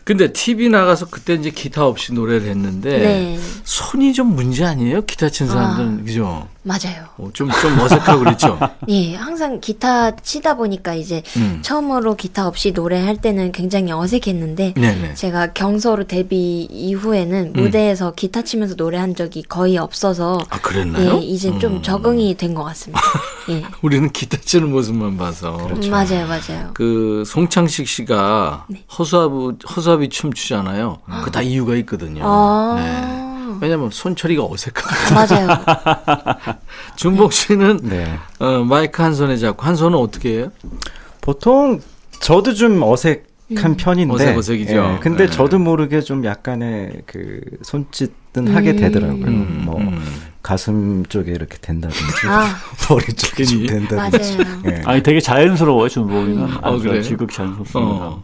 [0.04, 5.02] 근데 TV 나가서 그때 이제 기타 없이 노래를 했는데 네 손이 좀 문제 아니에요?
[5.06, 6.46] 기타 친 사람들은 그죠?
[6.66, 7.04] 맞아요.
[7.18, 8.58] 어, 좀, 좀 어색하고 그랬죠?
[8.88, 11.58] 예 항상 기타 치다 보니까 이제 음.
[11.62, 15.14] 처음으로 기타 없이 노래할 때는 굉장히 어색했는데 네네.
[15.14, 21.16] 제가 경서로 데뷔 이후에는 무대에서 기타 치면서 노래한 적이 거의 없어서 아, 그랬나요?
[21.16, 21.82] 예, 이제 좀 음.
[21.82, 23.00] 적응이 된 것 같습니다.
[23.50, 23.62] 예.
[23.82, 25.56] 우리는 기타 치는 모습만 봐서.
[25.56, 26.70] 음, 맞아요, 맞아요.
[26.72, 28.84] 그 송창식 씨가 네.
[28.98, 30.98] 허수아비 허수 아비 춤 추잖아요.
[31.24, 32.22] 그다 이유가 있거든요.
[32.24, 32.74] 아.
[32.78, 33.58] 네.
[33.60, 35.14] 왜냐면 손처리가 어색하고.
[35.14, 35.64] 맞아요.
[36.96, 38.18] 준복 씨는 네.
[38.40, 40.52] 어, 마이크 한 손에 잡고 한 손은 어떻게 해요?
[41.20, 41.80] 보통
[42.20, 43.26] 저도 좀 어색
[43.56, 44.12] 한 편인데.
[44.14, 44.72] 어색 어색이죠.
[44.74, 45.30] 예, 근데 네.
[45.30, 49.26] 저도 모르게 좀 약간의 그 손짓은 하게 되더라고요.
[49.26, 50.02] 음, 뭐 음.
[50.42, 52.56] 가슴 쪽에 이렇게 된다든지 아.
[52.90, 53.66] 머리 쪽에 좀.
[53.66, 54.36] 된다든지.
[54.38, 54.62] 맞아요.
[54.66, 54.82] 예.
[54.84, 57.02] 아니 되게 자연스러워요 준복이는 어, 아주 그래요?
[57.02, 57.80] 지극 자연스럽습니다.
[57.80, 58.22] 어.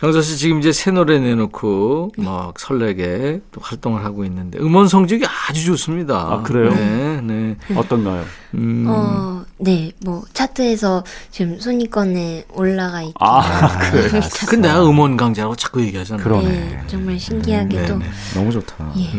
[0.00, 5.24] 경서 씨 지금 이제 새 노래 내놓고 막 설레게 또 활동을 하고 있는데 음원 성적이
[5.26, 6.16] 아주 좋습니다.
[6.16, 6.72] 아, 그래요?
[6.72, 7.56] 네, 네.
[7.74, 8.24] 어떤가요?
[8.54, 13.14] 음, 어, 네, 뭐 차트에서 지금 순위권에 올라가 있고.
[13.18, 13.42] 아,
[13.90, 14.20] 그래.
[14.48, 16.22] 근데 내가 음원 강자라고 자꾸 얘기하잖아요.
[16.22, 16.48] 그러네.
[16.48, 18.10] 네, 정말 신기하게도 네, 네.
[18.34, 18.92] 너무 좋다.
[18.98, 19.10] 예.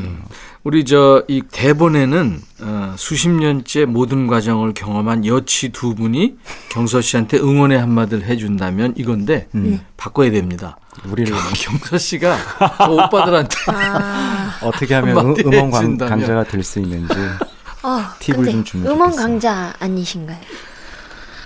[0.64, 6.36] 우리 저 이 대본에는 어, 수십 년째 모든 과정을 경험한 여치 두 분이
[6.70, 9.48] 경서 씨한테 응원의 한마디를 해준다면 이건데
[9.96, 10.78] 바꿔야 됩니다.
[11.06, 12.38] 우리를 경서 씨가
[12.78, 15.98] 저 오빠들한테 아, 어떻게 하면 음, 음원 강.
[15.98, 17.14] 강자가 될 수 있는지
[17.84, 19.28] 어, 팁을 좀 주면 음원 좋겠어요.
[19.28, 20.38] 강자 아니신가요?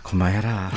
[0.02, 0.72] 그만해라.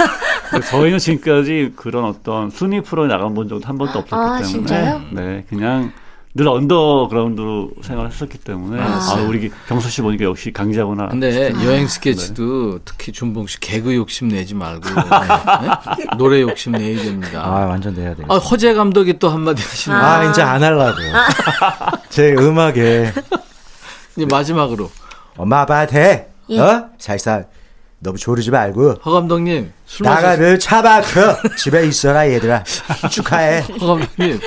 [0.70, 5.02] 저희는 지금까지 그런 어떤 순위 프로에 나간 본 적도 한 번도 없었기 아, 때문에 진짜요?
[5.12, 5.92] 네 그냥
[6.34, 8.86] 늘 언더그라운드로 생활했었기 때문에 아.
[8.86, 11.08] 아, 우리 경서 씨 보니까 역시 강자구나.
[11.08, 11.64] 근데 아.
[11.64, 16.06] 여행 스케치도 특히 준봉 씨 개그 욕심 내지 말고 네?
[16.16, 17.42] 노래 욕심 내야 됩니다.
[17.44, 18.24] 아 완전 내야 돼.
[18.28, 20.96] 아, 허재 감독이 또 한마디 하시는 거 아, 이제 안 하려고.
[22.08, 23.12] 제 음악에
[24.16, 24.90] 이제 마지막으로
[25.36, 26.58] 엄마 아빠한테 예.
[26.58, 27.46] 어 살살
[27.98, 30.46] 너무 조르지 말고 허 감독님 술 나가 마셨어요?
[30.48, 32.64] 늘 차박혀 집에 있어라 얘들아
[33.10, 34.40] 축하해 허 감독님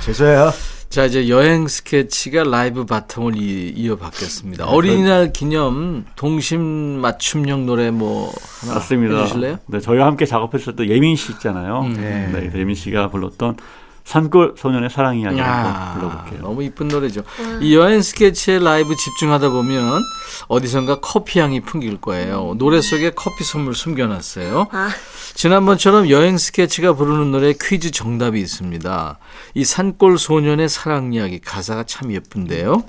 [0.00, 0.52] 죄송해요.
[0.94, 4.66] 자 이제 여행 스케치가 라이브 바통을 이, 이어받겠습니다.
[4.66, 6.60] 어린이날 기념 동심
[7.00, 9.22] 맞춤형 노래 뭐 하나 맞습니다.
[9.22, 9.58] 해주실래요?
[9.66, 11.82] 네, 저희와 함께 작업했을 때 예민 씨 있잖아요.
[11.88, 12.28] 네.
[12.28, 13.56] 네, 그래서 예민 씨가 불렀던
[14.04, 16.40] 산골 소년의 사랑 이야기 야, 한번 불러볼게요.
[16.42, 17.22] 너무 이쁜 노래죠.
[17.62, 20.02] 이 여행 스케치의 라이브 집중하다 보면
[20.48, 22.54] 어디선가 커피 향이 풍길 거예요.
[22.58, 24.68] 노래 속에 커피 선물 숨겨놨어요.
[24.72, 24.90] 아.
[25.34, 29.18] 지난번처럼 여행 스케치가 부르는 노래 퀴즈 정답이 있습니다.
[29.54, 32.84] 이 산골 소년의 사랑 이야기 가사가 참 예쁜데요.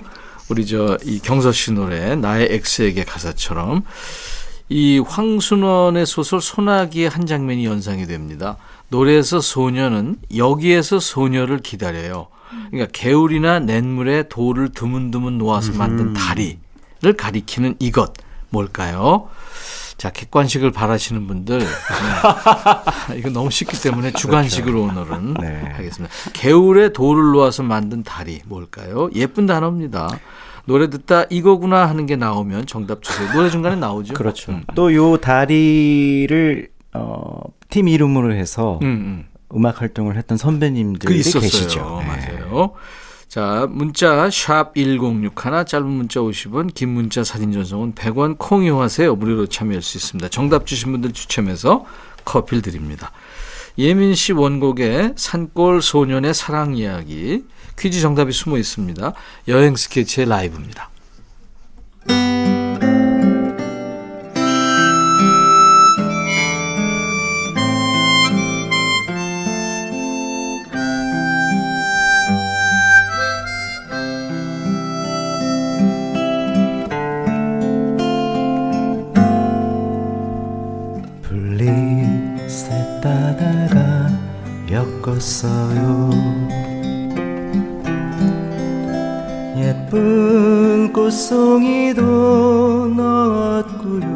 [0.50, 3.82] 우리 저 이 경서 씨 노래 나의 엑스에게 가사처럼
[4.68, 8.56] 이 황순원의 소설 소나기의 한 장면이 연상이 됩니다.
[8.88, 12.28] 노래에서 소녀는 여기에서 소녀를 기다려요.
[12.70, 16.58] 그러니까 개울이나 냇물에 돌을 드문드문 놓아서 만든 다리를
[17.16, 18.12] 가리키는 이것
[18.50, 19.28] 뭘까요?
[19.96, 21.58] 자, 객관식을 바라시는 분들.
[21.58, 21.66] 네.
[23.16, 25.62] 이거 너무 쉽기 때문에 주관식으로 오늘은 네.
[25.74, 26.14] 하겠습니다.
[26.34, 29.08] 개울에 돌을 놓아서 만든 다리 뭘까요?
[29.14, 30.10] 예쁜 단어입니다.
[30.66, 33.32] 노래 듣다 이거구나 하는 게 나오면 정답 주세요.
[33.32, 34.14] 노래 중간에 나오죠?
[34.14, 34.52] 그렇죠.
[34.52, 39.26] 음, 또요 다리를 어, 팀 이름으로 해서 음, 음.
[39.54, 41.42] 음악 활동을 했던 그 선배님들이 있었어요.
[41.42, 42.02] 계시죠.
[42.02, 42.06] 네.
[42.06, 42.72] 맞아요.
[43.28, 49.14] 자, 문자 샵 1061, 짧은 문자 50원, 긴 문자 사진 전송은 100원 콩 이용하세요.
[49.16, 50.28] 무료로 참여할 수 있습니다.
[50.28, 51.84] 정답 주신 분들 추첨해서
[52.24, 53.12] 커피를 드립니다.
[53.78, 57.44] 예민 씨 원곡의 산골 소년의 사랑 이야기
[57.78, 59.12] 퀴즈 정답이 숨어 있습니다.
[59.48, 60.90] 여행 스케치의 라이브입니다.
[81.28, 84.08] 블리셋 따다가
[84.70, 86.10] 엮었어요.
[89.56, 92.00] 예쁜 꽃송이도
[92.96, 94.06] 넣었고요.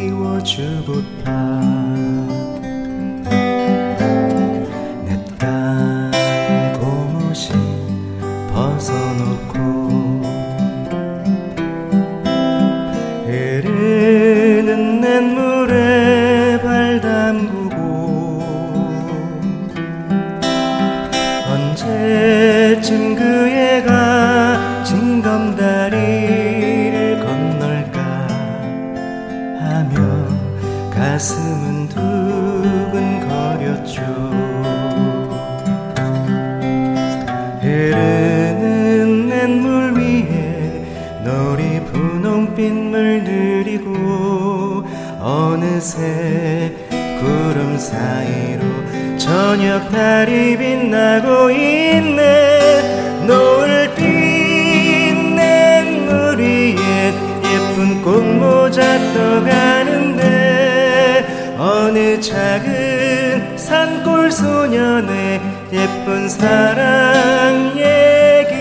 [65.81, 68.55] 예쁜 사랑 얘기.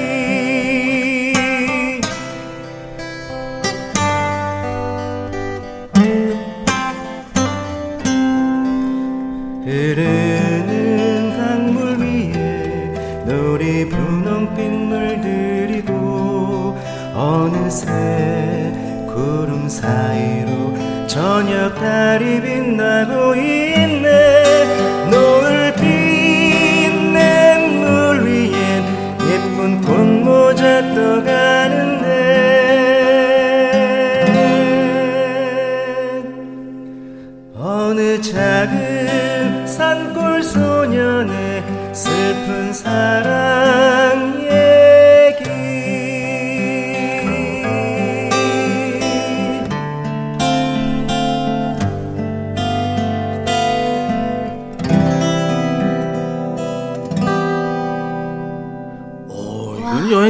[9.65, 15.91] 흐르는 강물 위에 노리 분홍빛 물들이고
[17.13, 17.91] 어느새
[19.07, 23.88] 구름 사이로 저녁 달이 빛나고 있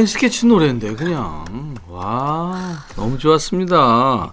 [0.00, 4.32] 여행 스케치 노래인데 그냥 와 너무 좋았습니다.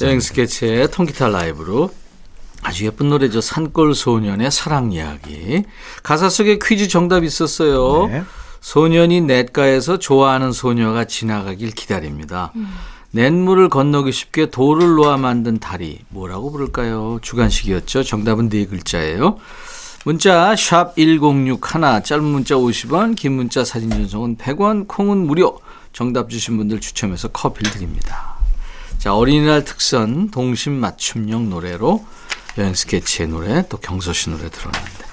[0.00, 1.90] 여행 스케치의 통기타 라이브로
[2.62, 3.40] 아주 예쁜 노래죠.
[3.40, 5.64] 산골 소년의 사랑 이야기.
[6.04, 8.06] 가사 속에 퀴즈 정답 있었어요.
[8.06, 8.22] 네.
[8.60, 12.52] 소년이 냇가에서 좋아하는 소녀가 지나가길 기다립니다.
[13.10, 17.18] 냇물을 건너기 쉽게 돌을 놓아 만든 다리 뭐라고 부를까요?
[17.22, 18.04] 주간식이었죠.
[18.04, 19.38] 정답은 네 글자예요.
[20.04, 25.60] 문자 샵 1061, 짧은 문자 50원, 긴 문자 사진 전송은 100원, 콩은 무료.
[25.92, 28.36] 정답 주신 분들 추첨해서 커피를 드립니다.
[28.98, 32.04] 자, 어린이날 특선 동심 맞춤형 노래로
[32.58, 35.04] 여행 스케치의 노래, 또 경서 씨 노래 들었는데.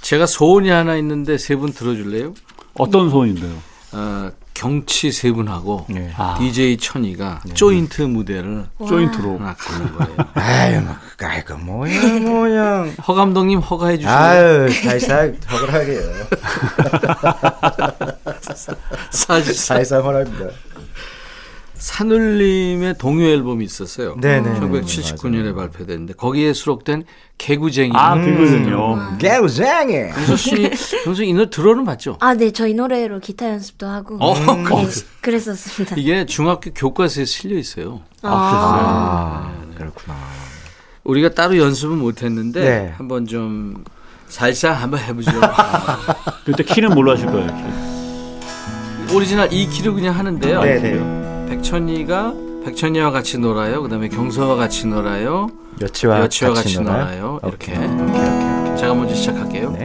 [0.00, 2.34] 제가 소원이 하나 있는데 세 분 들어줄래요?
[2.74, 3.52] 어떤 소원인데요?
[3.94, 6.12] 어, 경치 세 분하고 네.
[6.16, 6.36] 아.
[6.38, 9.38] DJ 천이가 조인트 무대를 조인트로.
[9.38, 10.16] 가는 거예요.
[10.34, 16.02] 아유 막 아이고 뭐야 뭐야 허 감독님 허가해 주시면 아유 살살 허락해요
[19.10, 20.46] 사실 살살 허락입니다
[21.84, 24.16] 산울림의 동요 앨범이 있었어요.
[24.18, 27.04] 네네 1979년에 발표됐는데 거기에 수록된
[27.36, 27.90] 개구쟁이.
[27.94, 29.18] 아, 그거군요.
[29.18, 30.70] 개우쟁이 경서 씨,
[31.04, 32.16] 경서 이 노래 들어는 봤죠?
[32.20, 34.16] 아, 네, 저 이 노래로 기타 연습도 하고.
[34.18, 34.82] 어, 네, 거-
[35.20, 35.96] 그랬었습니다.
[35.98, 38.00] 이게 중학교 교과서에 실려 있어요.
[38.22, 40.14] 아 그렇구나
[41.04, 42.94] 우리가 따로 연습은 못 했는데 네.
[42.96, 43.84] 한번 좀
[44.28, 45.30] 살살 한번 해보죠.
[46.46, 47.46] 그때 키는 뭘로 하실 거예요?
[49.08, 49.14] 키?
[49.14, 50.62] 오리지널 E 키로 그냥 하는데요.
[50.62, 52.32] 네네 백천이가
[52.64, 53.82] 백천이와 같이 놀아요.
[53.82, 55.48] 그다음에 경서와 같이 놀아요.
[55.80, 57.38] 여치와, 여치와 같이, 놀아요.
[57.42, 57.74] 오케이.
[57.74, 57.86] 이렇게.
[57.86, 59.70] 오케이 오케이 오케이 제가 먼저 시작할게요.
[59.72, 59.84] 네.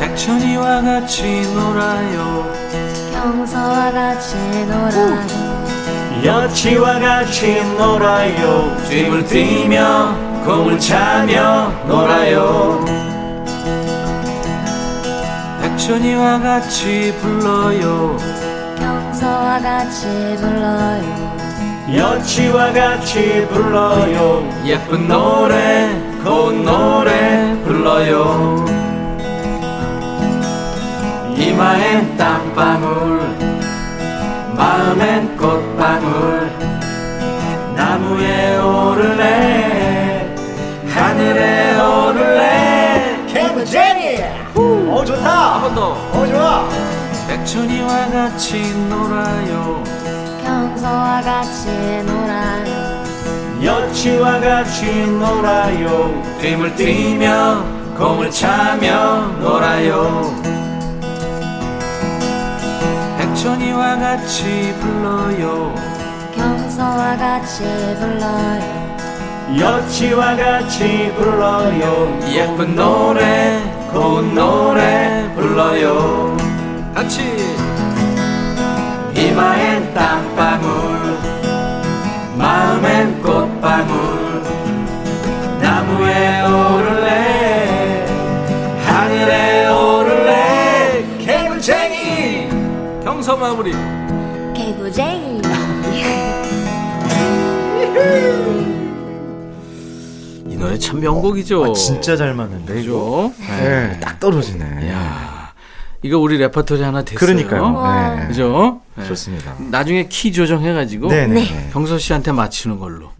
[0.00, 2.52] 백천이와 같이 놀아요.
[3.12, 4.36] 경서와 같이
[4.66, 5.42] 놀아요.
[6.24, 10.14] 여치와 같이 놀아요 뒤물 뛰며
[10.44, 13.11] 공을 차며 놀아요.
[15.82, 18.16] 백천이와 같이 불러요.
[18.78, 20.06] 경서와 같이
[20.40, 21.36] 불러요.
[21.92, 25.90] 여치와 같이 불러요 예쁜 노래,
[26.22, 28.64] 고운 노래 불러요.
[31.36, 33.20] 이마엔 땀방울,
[34.56, 36.48] 마음엔 꽃방울,
[37.74, 40.32] 나무에 오를래,
[40.86, 42.71] 하늘에 오를래.
[45.52, 45.92] 한 번 더.
[46.12, 46.68] 어 좋아
[47.28, 49.82] 백천이와 같이 놀아요.
[50.42, 51.68] 경서와 같이
[52.06, 53.02] 놀아요.
[53.62, 57.64] 여치와 같이 놀아요 뒤물 뛰며
[57.96, 60.32] 공을 차며 놀아요.
[63.18, 65.74] 백천이와 같이 불러요.
[66.34, 67.62] 경서와 같이
[68.00, 68.82] 불러요.
[69.58, 73.60] 여치와 같이 불러요 예쁜 노래,
[73.92, 75.11] 고운 노래
[75.52, 76.34] 불러요.
[76.94, 77.20] 같이
[79.14, 81.18] 이마엔 땀방울,
[82.38, 84.42] 마음엔 꽃방울,
[85.60, 88.06] 나무에 오를래,
[88.86, 92.48] 하늘에 오를래, 개구쟁이
[93.04, 93.72] 경서 마무리.
[94.54, 95.42] 개구쟁이.
[100.48, 101.64] 이 노래 참 명곡이죠.
[101.64, 103.32] 아, 진짜 잘 맞는데 그죠?
[103.60, 105.31] 네, 딱 떨어지네 야,
[106.04, 107.18] 이거 우리 레퍼토리 하나 됐어요.
[107.18, 108.14] 그러니까요 와.
[108.16, 108.26] 네.
[108.26, 108.80] 그죠?
[108.96, 109.04] 네.
[109.06, 109.54] 좋습니다.
[109.70, 111.34] 나중에 키 조정해가지고 네네.
[111.34, 111.70] 네.
[111.72, 113.10] 경서 씨한테 맞추는 걸로.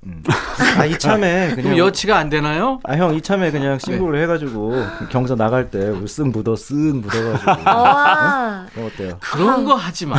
[0.79, 2.81] 아 이참에 그럼 그냥 여치가 안 되나요?
[2.85, 4.75] 아 형 이참에 그냥 신고를 해가지고
[5.11, 8.67] 경서 나갈 때 우리 슥 묻어 슥 묻어가지고 와.
[8.77, 9.19] 어, 어때요?
[9.21, 10.17] 그런 거 하지 마.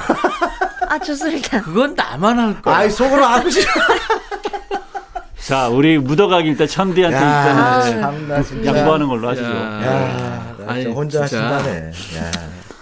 [0.88, 1.61] 아, 좋습니다.
[1.61, 2.78] 그건 나만 할 거야.
[2.78, 3.72] 아이 속으로 싶어.
[5.45, 8.75] 자, 우리 묻어가기 일단 천디한테 아, 일단은 참나 진짜.
[8.77, 9.45] 양보하는 걸로 하시죠.
[9.49, 11.47] 야, 나 아니, 진짜 혼자 진짜.
[11.55, 11.91] 하신다네.
[12.17, 12.31] 야,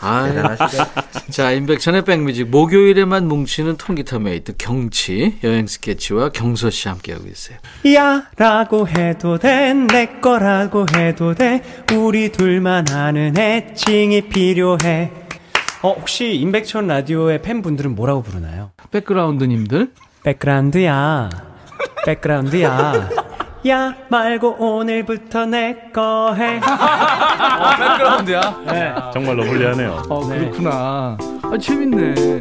[0.02, 0.58] 아.
[1.32, 7.58] 자, 임백천의 백뮤직 목요일에만 뭉치는 통기타 메이트 경치 여행 스케치와 경서 씨 함께하고 있어요.
[7.96, 11.62] 야 라고 해도 돼 내 거라고 해도 돼
[11.94, 15.12] 우리 둘만 아는 애칭이 필요해
[15.84, 18.72] 어 혹시 임백천 라디오의 팬분들은 뭐라고 부르나요?
[18.92, 19.92] 백그라운드님들
[20.24, 21.30] 백그라운드야
[22.06, 23.10] 백그라운드야
[23.70, 26.60] 야 말고 오늘부터 내 거 해.
[26.60, 28.42] 백그라운드야.
[28.68, 28.94] 네.
[29.14, 30.02] 정말로 불리하네요.
[30.10, 31.18] 어, 그렇구나.
[31.44, 32.40] 아, 재밌네.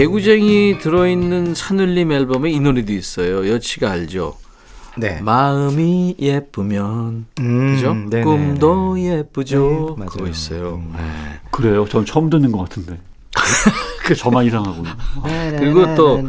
[0.00, 3.46] 개구쟁이 들어있는 산울림 앨범에 이 노래도 있어요.
[3.46, 4.34] 여치가 알죠?
[4.96, 5.20] 네.
[5.20, 7.92] 마음이 예쁘면 음, 그죠?
[8.08, 9.58] 네네, 꿈도 예쁘죠.
[9.60, 10.08] 네, 맞아요.
[10.08, 10.76] 그거 있어요.
[10.76, 10.94] 음.
[10.96, 11.02] 네.
[11.50, 11.84] 그래요?
[11.86, 12.96] 전 처음 듣는 것 같은데.
[14.06, 14.84] 그 저만 이상하고.
[15.58, 16.26] 그리고 또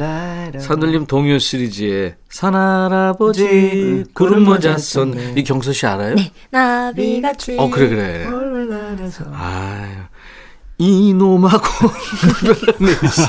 [0.60, 6.16] 산울림 동요 시리즈에 산할아버지 구름 모자 쏜이 경서 씨 알아요?
[6.16, 6.30] 네.
[6.50, 7.56] 나비같이.
[7.58, 8.28] 어 그래 그래.
[9.32, 10.11] 아유
[10.82, 11.64] 이놈하고
[12.80, 13.28] 내시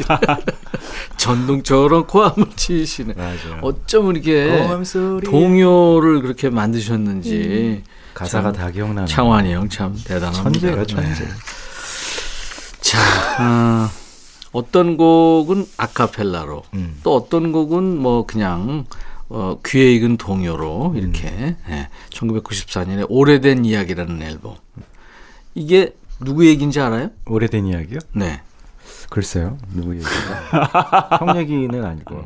[1.18, 3.12] 전동처럼 코함을 치시네.
[3.14, 3.60] 맞아요.
[3.60, 4.66] 어쩜 이렇게.
[5.24, 7.82] 동요를 그렇게 만드셨는지
[8.14, 9.06] 가사가 참다 기억나는.
[9.06, 10.42] 창환이 형 참 대단합니다.
[10.44, 11.28] 천재가 천재.
[12.80, 12.98] 자,
[13.40, 13.90] 어,
[14.52, 16.98] 어떤 곡은 아카펠라로, 음.
[17.02, 18.86] 또 어떤 곡은 뭐 그냥
[19.28, 21.56] 어, 귀에 익은 동요로 이렇게 음.
[21.68, 24.56] 예, 1994년에 오래된 이야기라는 앨범.
[25.54, 25.94] 이게
[26.24, 27.10] 누구 얘기인지 알아요?
[27.26, 27.98] 오래된 이야기요?
[28.14, 28.40] 네.
[29.10, 29.58] 글쎄요.
[29.74, 30.04] 누구 얘기?
[31.20, 32.24] 형 얘기는 같고.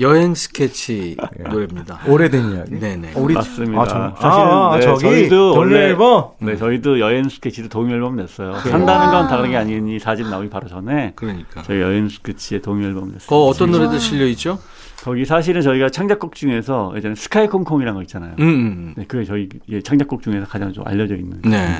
[0.00, 1.16] 여행 스케치
[1.50, 2.00] 노래입니다.
[2.06, 2.78] 오래된 이야기?
[2.78, 3.12] 네네.
[3.16, 3.80] 우리 맞습니다.
[3.82, 6.30] 아, 정, 사실은 아, 아, 네, 저기 저희도 원래- 앨범.
[6.40, 8.58] 네, 저희도 여행 스케치도 동요 앨범 냈어요.
[8.58, 11.62] 산다는 건 다른 게 아니니 사진 나오기 바로 전에 그러니까.
[11.62, 13.26] 저희 여행 스케치의 동요 앨범 냈어요.
[13.28, 14.58] 그 어떤 노래들 실려 있죠?
[15.04, 18.34] 거기 사실은 저희가 창작곡 중에서 예전에 스카이 콩콩이라는 거 있잖아요.
[18.40, 18.94] 음, 음.
[18.96, 21.40] 네, 그게 저희 예, 창작곡 중에서 가장 좀 알려져 있는.
[21.42, 21.76] 네.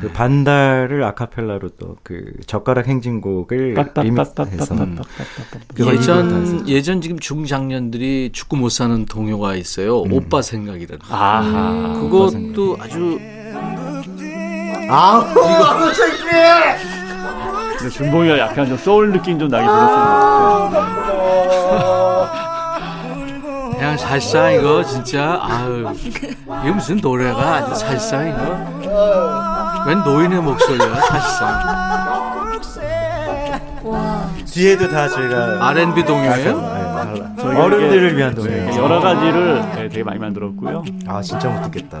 [0.00, 4.76] 그 반달을 아카펠라로 또 그 젓가락 행진곡을 리믹스해서
[5.74, 9.98] 그걸 예전 예전 지금 중장년들이 죽고 못 사는 동요가 있어요.
[9.98, 10.98] 오빠 생각이라는.
[11.00, 11.14] 거.
[11.14, 11.94] 아하.
[12.00, 13.18] 그것도 아주
[17.78, 21.07] 근데 준봉이가 약간 좀 소울 느낌 좀 나게 들었어요.
[23.98, 31.48] 살상 이거 진짜 아유 이게 무슨 노래가 아주 살상 이거 웬 노인의 목소리야 살상
[33.84, 34.28] 와.
[34.46, 37.34] 뒤에도 다 저희가 R&B 동요예요?
[37.40, 38.76] 저희가 어른들을 이렇게 위한 노래.
[38.76, 40.84] 여러 가지를 네, 되게 많이 만들었고요.
[41.06, 41.98] 아 진짜 못 듣겠다.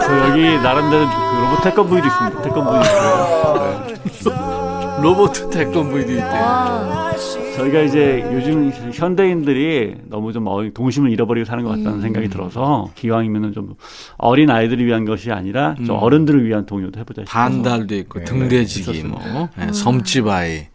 [0.00, 2.42] 저 여기 나름대로 그 로봇 태권브이도 있습니다.
[2.42, 3.94] 태권브이도 있고요.
[4.24, 4.57] 네.
[5.02, 7.12] 로버트 태권브이도 있대 와.
[7.56, 13.52] 저희가 이제 요즘 현대인들이 너무 좀 어- 동심을 잃어버리고 사는 것 같다는 생각이 들어서 기왕이면은
[13.52, 13.74] 좀
[14.16, 16.02] 어린 아이들을 위한 것이 아니라 좀 음.
[16.02, 20.66] 어른들을 위한 동요도 해보자 싶어서 반달도 있고 등대지기 뭐 네, 섬집아이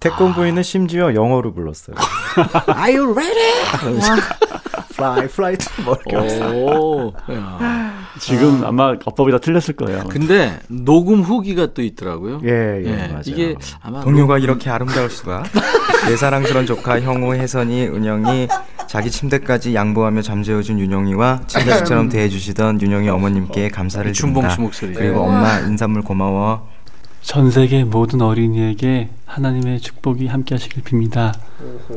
[0.00, 1.96] 태권브이는 심지어 영어로 불렀어요.
[2.76, 3.52] Are you ready?
[4.92, 6.42] fly, fly, 뭐 이렇게.
[6.44, 7.92] 오 야.
[8.18, 10.04] 지금 아 마 어법이 다 틀렸을 거예요.
[10.08, 13.22] 근데 녹음 후기가 또 있더라고요 예, 예, 예, 맞아요.
[13.26, 15.44] 이게 아마 동료가 이렇게 아름다울 수가.
[16.08, 18.48] 내 사랑스런 조카 형우, 혜선이, 은영이
[18.86, 24.50] 자기 침대까지 양보하며 잠재워준 윤영이와 친자식처럼 대해주시던 윤영이 어머님께 감사를 드립니다.
[24.50, 26.68] 씨 목소리 그리고 엄마 인사물 고마워.
[27.26, 31.36] 전 세계 모든 어린이에게 하나님의 축복이 함께 하시길 빕니다.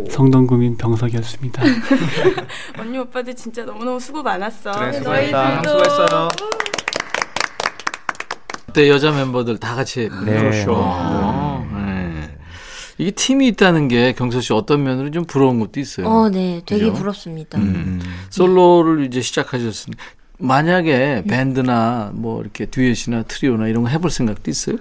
[0.09, 1.61] 성동구민 병석이었습니다.
[2.79, 4.73] 언니 오빠들 진짜 너무너무 수고 많았어.
[4.91, 5.61] 수고했다.
[5.61, 6.27] 너희들도 수고했어요.
[8.65, 10.65] 그때 여자 멤버들 다 같이 네.
[10.67, 12.35] 어, 네.
[12.97, 16.07] 이게 팀이 있다는 게 경서 씨 어떤 면으로 좀 부러운 것도 있어요.
[16.07, 16.63] 어, 네.
[16.65, 16.93] 되게 그죠?
[16.93, 17.59] 부럽습니다.
[17.59, 18.01] 음.
[18.31, 19.95] 솔로를 이제 시작하셨으니
[20.39, 24.77] 만약에 밴드나 뭐 이렇게 듀엣이나 트리오나 이런 거 해볼 생각도 있어요?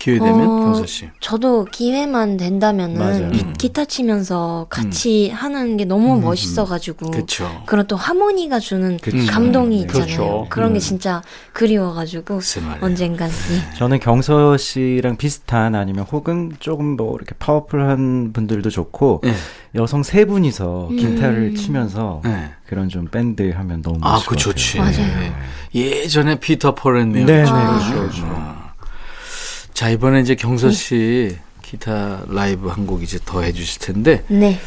[0.00, 1.10] 기회 되면 어, 경서 씨.
[1.20, 3.32] 저도 기회만 된다면은.
[3.32, 7.62] 기, 기타 치면서 같이 하는 게 너무 멋있어가지고 그렇죠.
[7.66, 9.18] 그런 또 하모니가 주는 그쵸.
[9.30, 9.82] 감동이 네.
[9.82, 10.06] 있잖아요.
[10.06, 10.46] 그렇죠.
[10.48, 10.80] 그런게 음.
[10.80, 11.22] 진짜
[11.52, 12.40] 그리워가지고.
[12.80, 13.74] 언젠간 예.
[13.76, 19.34] 저는 경서 씨랑 비슷한 아니면 혹은 조금 뭐 이렇게 파워풀한 분들도 좋고 네.
[19.74, 20.96] 여성 세 분이서 음.
[20.96, 22.50] 기타를 치면서 네.
[22.66, 24.78] 그런 좀 밴드 하면 너무 아, 그것 좋지.
[24.78, 25.06] 같아요.
[25.06, 25.32] 맞아요.
[25.74, 27.78] 예전에 피터 폴 and 네, 네, 아.
[27.78, 28.22] 그렇죠, 그렇죠.
[28.34, 28.59] 아.
[29.80, 34.60] 자, 이번에 이제 경서 씨 기타 라이브 한 곡 이제 더 해주실 텐데, 네.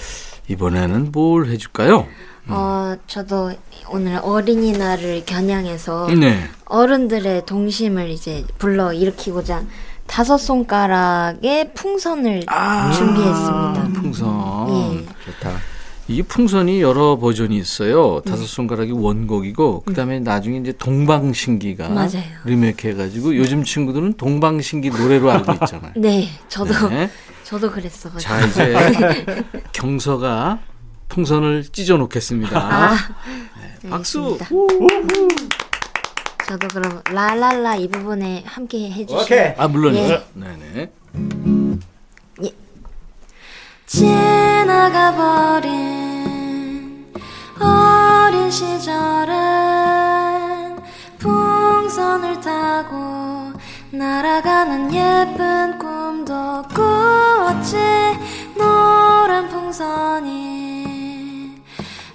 [0.48, 2.08] 이번에는 뭘 해줄까요?
[2.48, 3.54] 어, 저도
[3.92, 6.50] 오늘 어린이날을 겨냥해서 네.
[6.66, 9.64] 어른들의 동심을 이제 불러 일으키고자
[10.08, 14.02] 다섯 손가락의 풍선을 아, 준비했습니다.
[14.02, 14.68] 풍선.
[14.70, 15.06] 예.
[15.26, 15.73] 좋다.
[16.08, 18.22] 이게 풍선이 여러 버전이 있어요.
[18.26, 22.24] 다섯 손가락이 원곡이고, 그 다음에 나중에 이제 동방신기가 맞아요.
[22.46, 25.94] 리메이크 해 가지고, 요즘 친구들은 동방신기 노래로 알고 있잖아요.
[25.98, 27.10] 네, 저도 네.
[27.44, 28.20] 저도 그랬어 가지고.
[28.20, 29.26] 자, 이제
[29.72, 30.60] 경서가
[31.08, 32.60] 풍선을 찢어 놓겠습니다.
[32.60, 32.96] 아,
[33.82, 34.38] 네, 박수!
[34.42, 35.54] 알겠습니다.
[36.46, 39.54] 저도 그럼 라라라 이 부분에 함께 해 주시면 오케이.
[39.58, 40.14] 아, 물론이죠.
[40.14, 40.24] 예.
[40.34, 41.63] 네 네.
[43.94, 45.70] 지나가버린
[47.60, 49.36] 어린 시절엔
[51.20, 53.54] 풍선을 타고
[53.92, 57.78] 날아가는 예쁜 꿈도 꾸었지.
[58.58, 61.62] 노란 풍선이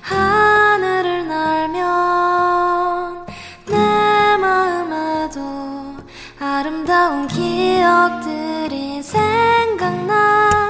[0.00, 3.24] 하늘을 날면
[3.66, 5.94] 내 마음에도
[6.40, 10.67] 아름다운 기억들이 생각나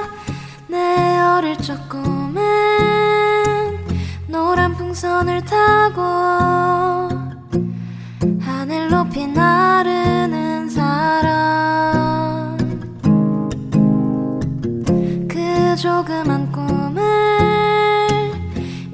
[0.69, 2.39] 내 어릴 적 꿈은
[4.27, 5.99] 노란 풍선을 타고
[8.39, 12.55] 하늘 높이 나르는 사람.
[15.27, 17.01] 그 조그만 꿈을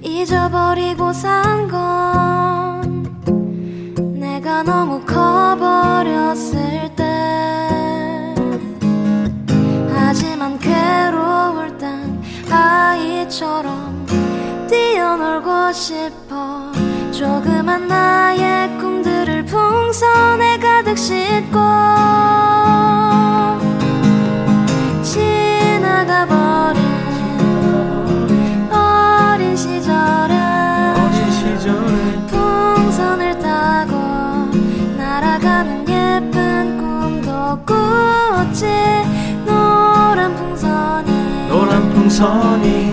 [0.02, 1.85] 잊어버리고 산건
[15.76, 16.72] 싶어.
[17.12, 21.60] 조그만 나의 꿈들을 풍선에 가득 싣고
[25.04, 26.82] 지나가 버린
[28.72, 30.34] 어린 시절에
[32.28, 33.98] 풍선을 타고
[34.98, 38.66] 날아가는 예쁜 꿈도 꾸었지.
[39.46, 42.85] 노란 풍선이 노란 풍선이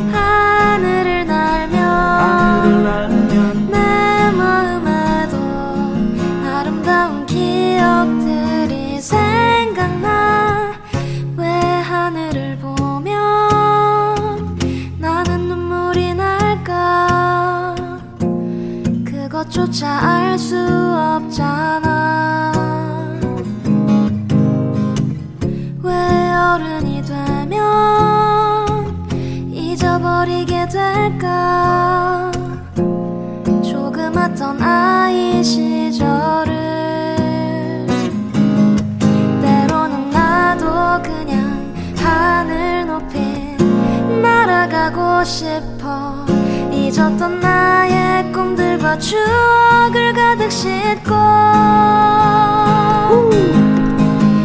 [49.03, 51.11] 추억을 가득 싣고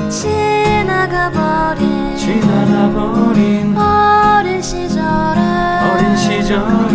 [0.09, 5.39] 지나가버린 지나가버린 어린 시절에
[5.93, 6.86] 어린 시절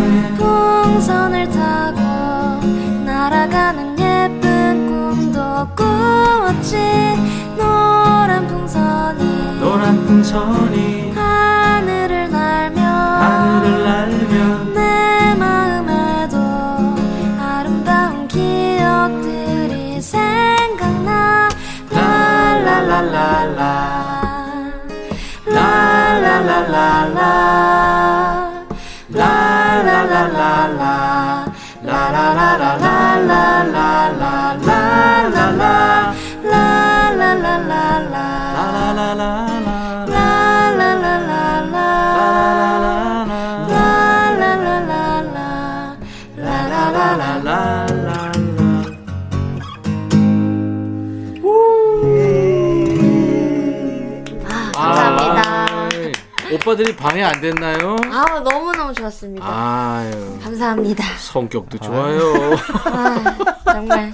[56.72, 57.96] 오빠들이 방해 안 됐나요?
[58.10, 59.46] 아 너무 너무 좋았습니다.
[59.46, 61.04] 아유, 감사합니다.
[61.18, 62.32] 성격도 좋아요.
[62.86, 64.12] 아, 정말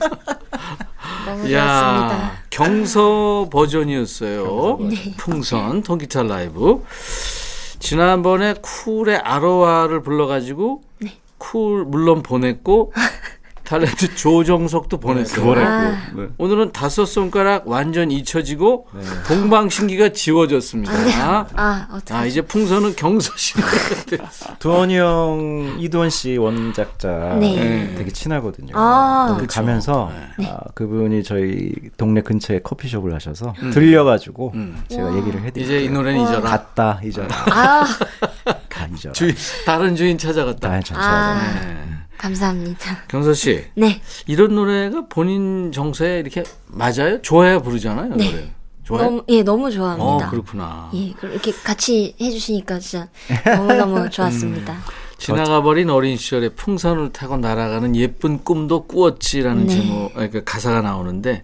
[1.24, 2.32] 너무 야, 좋았습니다.
[2.50, 4.78] 경서 버전이었어요.
[5.18, 6.84] 풍선 통기타 라이브.
[7.78, 10.82] 지난번에 쿨의 아로하를 불러가지고
[11.38, 12.92] 쿨 물론 보냈고
[13.68, 15.40] 탤런트 조정석도 보냈어요.
[15.42, 16.22] 그거랬고.
[16.22, 16.28] 네.
[16.38, 18.86] 오늘은 다섯 손가락 완전 잊혀지고
[19.26, 20.92] 동방신기가 지워졌습니다.
[21.54, 22.12] 아, 어떡하지?
[22.14, 23.60] 아 이제 풍선은 경서 씨가
[24.06, 24.56] 됐어.
[24.58, 27.94] 두원이 형, 이두원 씨 원작자 네.
[27.98, 28.72] 되게 친하거든요.
[28.74, 29.38] 아.
[29.50, 30.46] 가면서 네.
[30.48, 34.82] 아, 그분이 저희 동네 근처에 커피숍을 하셔서 들려가지고 음.
[34.88, 35.64] 제가 얘기를 해드릴게요.
[35.78, 36.40] 이제 이 노래는 잊어라.
[36.40, 37.28] 갔다 잊어라.
[37.50, 37.84] 아,
[38.70, 39.12] 가 잊어라.
[39.12, 39.34] 주인
[39.66, 40.70] 다른 주인 찾아갔다.
[40.70, 41.97] 다 전체 아, 네.
[42.18, 43.04] 감사합니다.
[43.08, 44.00] 경서 씨 네.
[44.26, 47.22] 이런 노래가 본인 정서에 이렇게 맞아요?
[47.22, 48.14] 좋아야 부르잖아요.
[48.16, 48.30] 네.
[48.30, 48.50] 노래.
[48.84, 49.02] 좋아요?
[49.04, 50.30] 너무, 예, 너무 어 좋아합니다.
[50.30, 50.90] 그렇구나.
[50.94, 53.08] 예, 그렇게 같이 해주시니까 진짜
[53.44, 54.72] 너무너무 좋았습니다.
[54.72, 54.78] 음.
[55.18, 59.74] 지나가버린 어린 시절에 풍선을 타고 날아가는 예쁜 꿈도 꾸었지라는 네.
[59.74, 61.42] 제목, 아니, 그 가사가 나오는데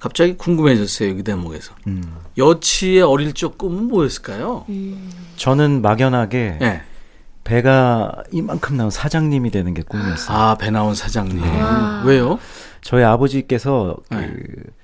[0.00, 1.72] 갑자기 궁금해졌어요 이 대목에서.
[1.86, 2.02] 음.
[2.36, 4.64] 여치의 어릴 적 꿈은 뭐였을까요?
[4.68, 5.10] 음.
[5.36, 6.82] 저는 막연하게 네.
[7.50, 10.36] 배가 이만큼 나온 사장님이 되는 게 꿈이었어요.
[10.38, 11.42] 아 배 나온 사장님.
[11.42, 12.02] 와.
[12.06, 12.38] 왜요?
[12.80, 14.32] 저희 아버지께서 네.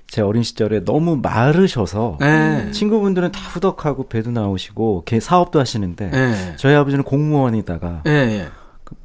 [0.05, 2.69] 그제 어린 시절에 너무 마르셔서 네.
[2.71, 6.53] 친구분들은 다 후덕하고 배도 나오시고 개 사업도 하시는데 네.
[6.57, 8.47] 저희 아버지는 공무원이다가 예, 예.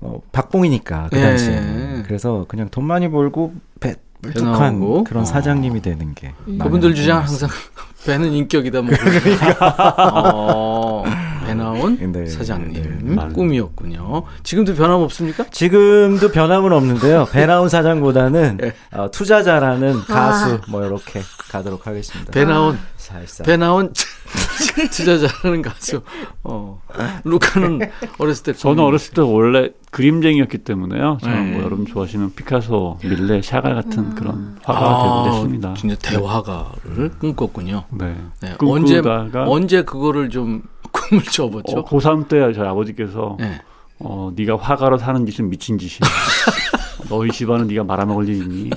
[0.01, 1.23] 어, 박봉이니까 그 예.
[1.23, 3.95] 당시에는 그래서 그냥 돈 많이 벌고 배
[4.41, 5.05] 나오고.
[5.05, 5.25] 그런 어.
[5.25, 7.19] 사장님이 되는 게 그분들 주장.
[7.21, 7.49] 항상
[8.07, 8.83] 배는 인격이다.
[8.83, 8.93] 뭐.
[9.61, 11.11] 어, 배
[11.83, 13.33] 나온 네, 사장님 네, 네.
[13.35, 14.23] 꿈이었군요.
[14.43, 15.45] 지금도 변함없습니까?
[15.51, 17.27] 지금도 변함은 없는데요.
[17.33, 18.73] 배 나온 사장보다는 예.
[18.97, 21.21] 어, 투자자라는 가수 뭐 이렇게
[21.51, 22.31] 가도록 하겠습니다.
[22.33, 23.47] 배 나온 살살.
[23.47, 23.93] 배 나온
[24.93, 26.03] 투자자라는 가수.
[26.45, 26.81] 어.
[27.25, 27.81] 루카는
[28.19, 31.19] 어렸을 때 저는 어렸을 때 원래 그림쟁이였기 때문에요.
[31.21, 31.53] 저는 네.
[31.53, 35.75] 뭐 여러분 좋아하시는 피카소, 밀레, 샤갈 같은 그런 화가가 아, 되고 됐습니다.
[35.75, 37.85] 진짜 대화가를 꿈꿨군요.
[37.91, 38.17] 네.
[38.41, 38.55] 네.
[38.61, 39.03] 언제
[39.35, 40.63] 언제 그거를 좀
[40.93, 41.79] 꿈을 접었죠?
[41.79, 43.61] 어, 고3 때 저희 아버지께서 네.
[43.99, 46.01] 어, 네가 화가로 사는 짓은 미친 짓이야.
[47.09, 48.71] 너희 집안은 네가 말아먹을 일 있니?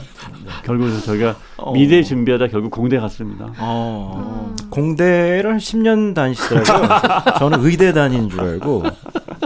[0.64, 1.74] 결국 그래서 저희가 어.
[1.74, 3.52] 미대 준비하다 결국 공대 갔습니다.
[3.60, 4.54] 어.
[4.70, 7.34] 공대를 한 10년 다니시더라고요.
[7.40, 8.84] 저는 의대 다니는 줄 알고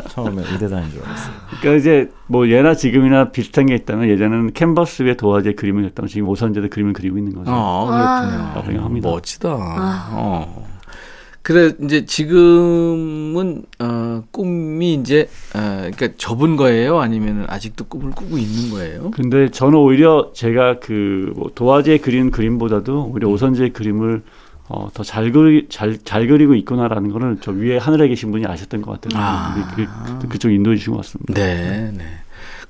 [0.09, 1.34] 처음에 의대 다니는 줄 알았어요.
[1.59, 6.28] 그러니까 이제 뭐 예나 지금이나 비슷한 게 있다면 예전에는 캔버스 위에 도화지에 그림을 그렸다면 지금
[6.30, 7.51] 오선지에 그림을 그리고 있는 거죠.
[7.53, 8.43] 어, 그렇군요.
[8.55, 9.09] 라고 생각합니다.
[9.09, 9.49] 멋지다.
[9.49, 10.09] 아.
[10.13, 10.68] 어.
[11.50, 18.70] 그래 이제 지금은 어, 꿈이 이제 어, 그러니까 접은 거예요, 아니면 아직도 꿈을 꾸고 있는
[18.70, 19.10] 거예요?
[19.10, 24.22] 근데 저는 오히려 제가 그 뭐 도화지에 그리는 그림보다도 오히려 오선지에 그림을
[24.68, 28.84] 어, 더 잘 그리 잘, 잘 그리고 있구나라는 거를 저 위에 하늘에 계신 분이 아셨던
[28.84, 29.20] 것 같아요.
[29.20, 29.74] 아.
[29.76, 29.86] 그,
[30.22, 31.34] 그, 그쪽 인도해 주신 것 같습니다.
[31.34, 32.04] 네, 네.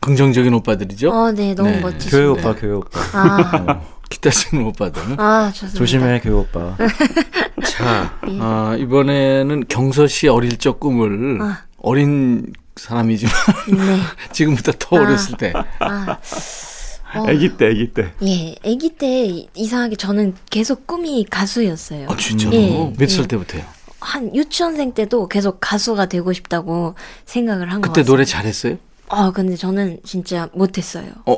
[0.01, 1.09] 긍정적인 오빠들이죠.
[1.11, 1.79] 어, 네, 너무 네.
[1.79, 2.11] 멋지시고.
[2.17, 2.99] 교회 오빠, 교회 오빠.
[3.13, 5.01] 아, 기타 치는 오빠들.
[5.19, 5.77] 아, 좋습니다.
[5.77, 6.75] 조심해, 교회 오빠.
[7.65, 11.63] 자, 어, 이번에는 경서 씨 어릴 적 꿈을 아.
[11.81, 13.33] 어린 사람이지만
[13.77, 13.99] 네.
[14.31, 15.01] 지금보다 더 아.
[15.01, 15.53] 어렸을 때.
[15.79, 16.17] 아,
[17.15, 18.13] 어, 아기 때, 아기 때.
[18.23, 22.07] 예, 아기 때 이상하게 저는 계속 꿈이 가수였어요.
[22.07, 22.55] 어, 진짜로?
[22.55, 23.27] 예, 몇살 예.
[23.27, 23.63] 때부터요?
[24.01, 26.95] 한 유치원생 때도 계속 가수가 되고 싶다고
[27.25, 28.05] 생각을 한것 그때 같아요.
[28.13, 28.77] 노래 잘했어요?
[29.09, 31.09] 아, 근데 저는 진짜 못했어요.
[31.25, 31.35] 어.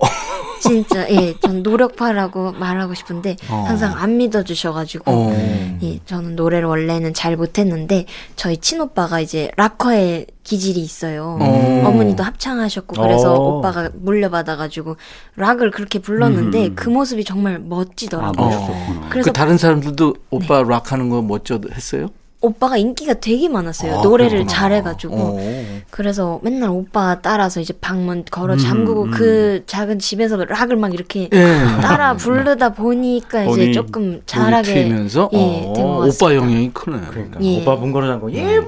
[0.61, 3.63] 진짜, 예, 전 노력파라고 말하고 싶은데, 어.
[3.67, 5.77] 항상 안 믿어주셔가지고, 어.
[5.81, 8.05] 예, 저는 노래를 원래는 잘 못했는데,
[8.35, 11.37] 저희 친오빠가 이제 락커의 기질이 있어요.
[11.39, 11.83] 어.
[11.87, 13.57] 어머니도 합창하셨고, 그래서 어.
[13.57, 14.97] 오빠가 물려받아가지고,
[15.37, 16.75] 락을 그렇게 불렀는데, 음.
[16.75, 18.47] 그 모습이 정말 아, 멋지더라고요.
[18.47, 19.09] 멋있었구나.
[19.09, 22.09] 그래서 그 다른 사람들도 오빠 락 하는 거 멋져 했어요?
[22.41, 23.99] 오빠가 인기가 되게 많았어요.
[23.99, 24.49] 아, 노래를 그렇구나.
[24.53, 25.15] 잘해가지고.
[25.15, 25.81] 어.
[25.91, 31.29] 그래서 맨날 오빠 따라서 이제 방문 걸어 잠그고 음, 그 작은 집에서 락을 막 이렇게
[31.31, 31.53] 예.
[31.81, 36.35] 따라 부르다 보니까 이제 본인이 조금 잘하게 튀면서 예, 어, 된것 오빠 같습니다.
[36.35, 36.99] 영향이 크네.
[37.11, 37.61] 그러니까 예.
[37.61, 38.65] 오빠 문 걸어 잠고 예마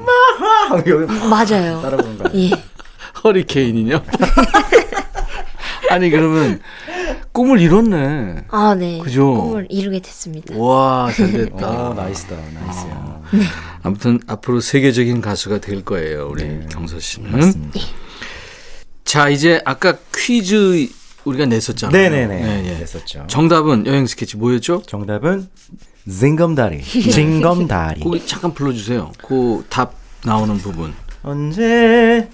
[0.87, 1.81] 여기 맞아요.
[1.81, 2.29] 따라 부르는 거?
[2.35, 2.51] 예.
[3.23, 4.03] 허리케인이냐?
[5.89, 6.59] 아니 그러면
[7.31, 8.45] 꿈을 이뤘네.
[8.49, 8.99] 아, 네.
[8.99, 9.33] 그죠?
[9.33, 10.55] 꿈을 이루게 됐습니다.
[10.57, 11.89] 와, 잘 됐다.
[11.89, 13.22] 어, 나이스다, 나이스야.
[13.81, 16.67] 아무튼 앞으로 세계적인 가수가 될 거예요, 우리 네.
[16.71, 17.31] 경서 씨는.
[17.31, 17.79] 맞습니다.
[19.03, 20.87] 자, 이제 아까 퀴즈
[21.25, 21.91] 우리가 냈었잖아요.
[22.09, 22.41] 네네네.
[22.41, 22.79] 네, 예.
[22.79, 23.25] 됐었죠.
[23.27, 24.83] 정답은 여행 스케치 뭐였죠?
[24.87, 25.47] 정답은
[26.09, 26.81] 징검다리.
[26.83, 28.01] 징검다리.
[28.01, 29.11] 거기 잠깐 불러주세요.
[29.25, 30.93] 그 답 나오는 부분.
[31.23, 32.27] 언제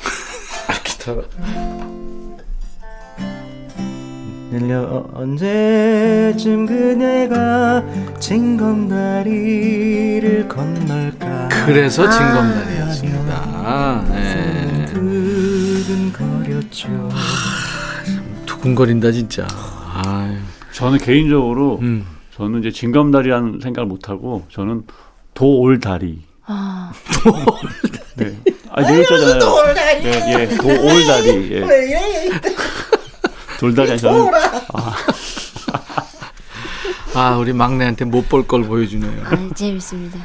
[0.84, 1.22] 기타가
[4.52, 7.84] 어, 언제쯤 그네가
[8.18, 9.28] 징검다리를
[10.48, 14.04] 건널까 그래서 진검다리였습니다.
[14.08, 14.86] 네.
[15.86, 17.08] 두근거렸죠
[18.44, 19.46] 두근거린다 진짜.
[20.04, 20.34] 아유.
[20.72, 22.04] 저는 개인적으로 음.
[22.34, 24.82] 저는 이제 징검다리라는 생각을 못 하고 저는
[25.34, 26.22] 도올다리.
[26.46, 26.90] 아,
[28.16, 28.36] 네.
[28.70, 29.38] 아, 네 글자잖아요.
[29.38, 30.02] 도올다리.
[30.02, 31.52] 네, 예, 도올다리.
[31.52, 31.60] 예.
[33.60, 34.32] 돌다리 저는
[34.72, 34.94] 아,
[37.14, 39.22] 아, 우리 막내한테 못 볼 걸 보여주네요.
[39.24, 40.18] 아, 재밌습니다.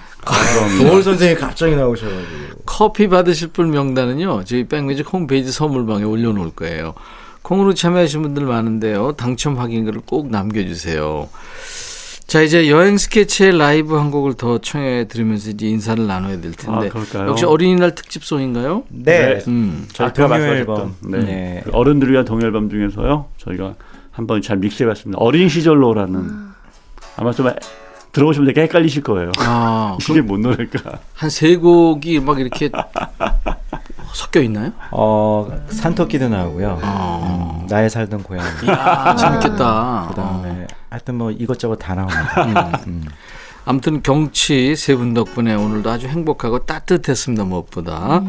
[0.80, 2.62] 도월 선생이 갑자기 나오셔가지고.
[2.66, 6.94] 커피 받으실 분 명단은요, 저희 백뮤직 홈페이지 선물방에 올려놓을 거예요.
[7.42, 9.14] 콩으로 참여하신 분들 많은데요.
[9.14, 11.30] 당첨 확인글을 꼭 남겨주세요.
[12.36, 16.88] 자, 이제 여행 스케치의 라이브 한 곡을 더 청해 들으면서 이제 인사를 나눠야 될 텐데.
[16.88, 17.30] 아, 그럴까요?
[17.30, 18.84] 역시 어린이날 특집송인가요?
[18.90, 19.40] 네.
[19.48, 19.88] 음.
[19.94, 20.96] 저희 아까 동요 말씀하셨던, 앨범.
[21.12, 21.20] 네.
[21.20, 21.62] 네.
[21.64, 23.28] 그 어른들을 위한 동요 앨범 중에서요.
[23.38, 23.76] 저희가
[24.12, 25.18] 한번 잘 믹스해봤습니다.
[25.22, 26.30] 어린 시절로라는
[27.16, 27.50] 아마 좀
[28.12, 29.32] 들어보시면 되게 헷갈리실 거예요.
[29.40, 30.92] 아, 이게 뭔 노래일까?
[31.14, 32.70] 한 세 곡이 막 이렇게
[34.14, 34.74] 섞여 있나요?
[34.92, 36.80] 어, 산토끼도 나오고요.
[36.82, 37.60] 아.
[37.62, 38.46] 음, 나의 살던 고향.
[38.68, 40.08] 아, 재밌겠다.
[40.10, 42.82] 그다음에 하여튼 뭐 이것저것 다 나옵니다.
[42.88, 43.04] 음.
[43.66, 48.24] 아무튼 경치 세 분 덕분에 오늘도 아주 행복하고 따뜻했습니다 무엇보다.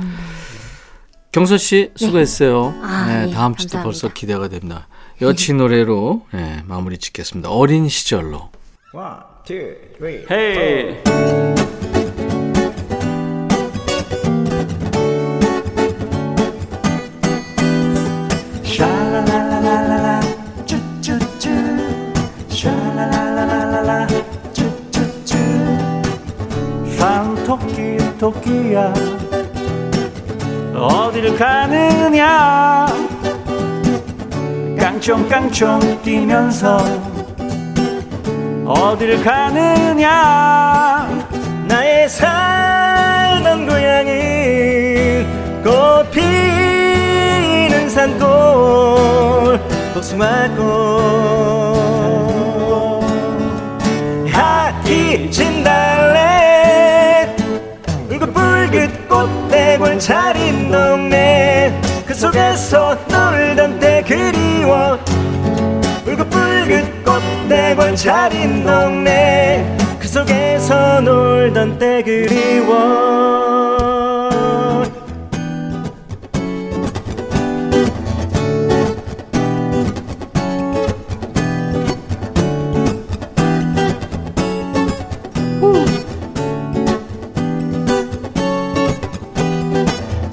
[1.31, 2.75] 경선 씨 수고했어요.
[2.83, 3.83] 아, 네, 네, 다음 주도 감사합니다.
[3.83, 4.89] 벌써 기대가 됩니다.
[5.21, 7.51] 여치 노래로 네, 마무리 짓겠습니다.
[7.51, 8.51] 어린 시절로.
[8.93, 10.25] One, two, three.
[10.29, 11.96] 헤이.
[35.07, 36.79] 깡총깡총 뛰면서
[38.67, 41.07] 어디를 가느냐?
[41.69, 45.25] 나의 살던 고향이
[45.63, 49.61] 꽃 피는 산골
[49.95, 50.57] 복숭아꽃.
[54.33, 56.27] 하기 진달래
[58.11, 64.96] 울긋 불긋 꽃대골 차린 동네 그 속에서 놀던 때 그리워
[66.67, 69.77] 울긋불긋 꽃대골 차린 동네.
[69.99, 72.77] 그 속에서 놀던 때 그리워.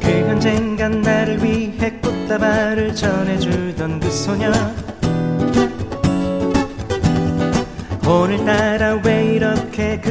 [0.01, 4.51] 그 언젠간 나를 위해 꽃다발을 전해주던 그 소녀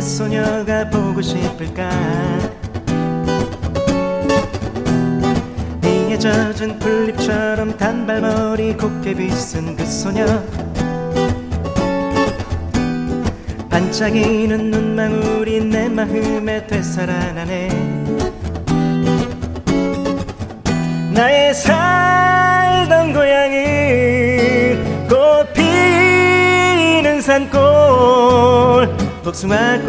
[0.03, 1.89] 소녀가 보고 싶을까?
[5.85, 10.27] 이에 젖은 풀잎처럼 단발머리 곱게 빗은 그 소녀.
[13.71, 17.69] 반짝이는 눈망울이 내 마음에 되살아나네.
[21.15, 24.79] 나의 살던 고향이
[25.09, 27.72] 꽃 피는 산골
[29.33, 29.89] 복숭아꽃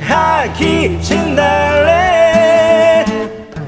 [0.00, 3.04] 하기 진달래.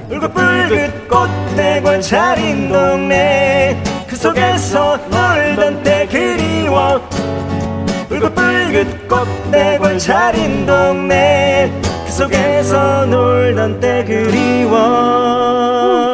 [0.09, 3.83] 울긋불긋 꽃대골 차린 동네.
[4.07, 7.03] 그 속에서 놀던 때 그리워.
[8.11, 11.73] 울긋불긋 꽃대골 차린 동네.
[12.07, 16.14] 그 속에서 놀던 때 그리워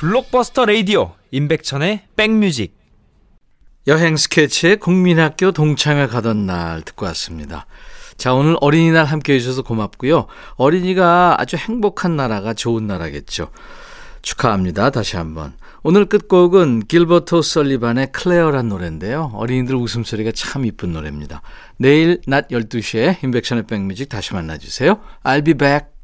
[0.00, 2.74] 블록버스터 레이디오 임백천의 백뮤직
[3.86, 7.66] 여행 스케치의 국민학교 동창회 가던 날 듣고 왔습니다.
[8.16, 10.26] 자, 오늘 어린이날 함께 해주셔서 고맙고요.
[10.56, 13.50] 어린이가 아주 행복한 나라가 좋은 나라겠죠.
[14.22, 14.88] 축하합니다.
[14.88, 15.52] 다시 한번.
[15.82, 19.32] 오늘 끝곡은 길버트 설리반의 클레어란 노래인데요.
[19.34, 21.42] 어린이들 웃음소리가 참 이쁜 노래입니다.
[21.76, 24.98] 내일 낮 12시에 인백션의 백뮤직 다시 만나주세요.
[25.24, 25.99] I'll be back.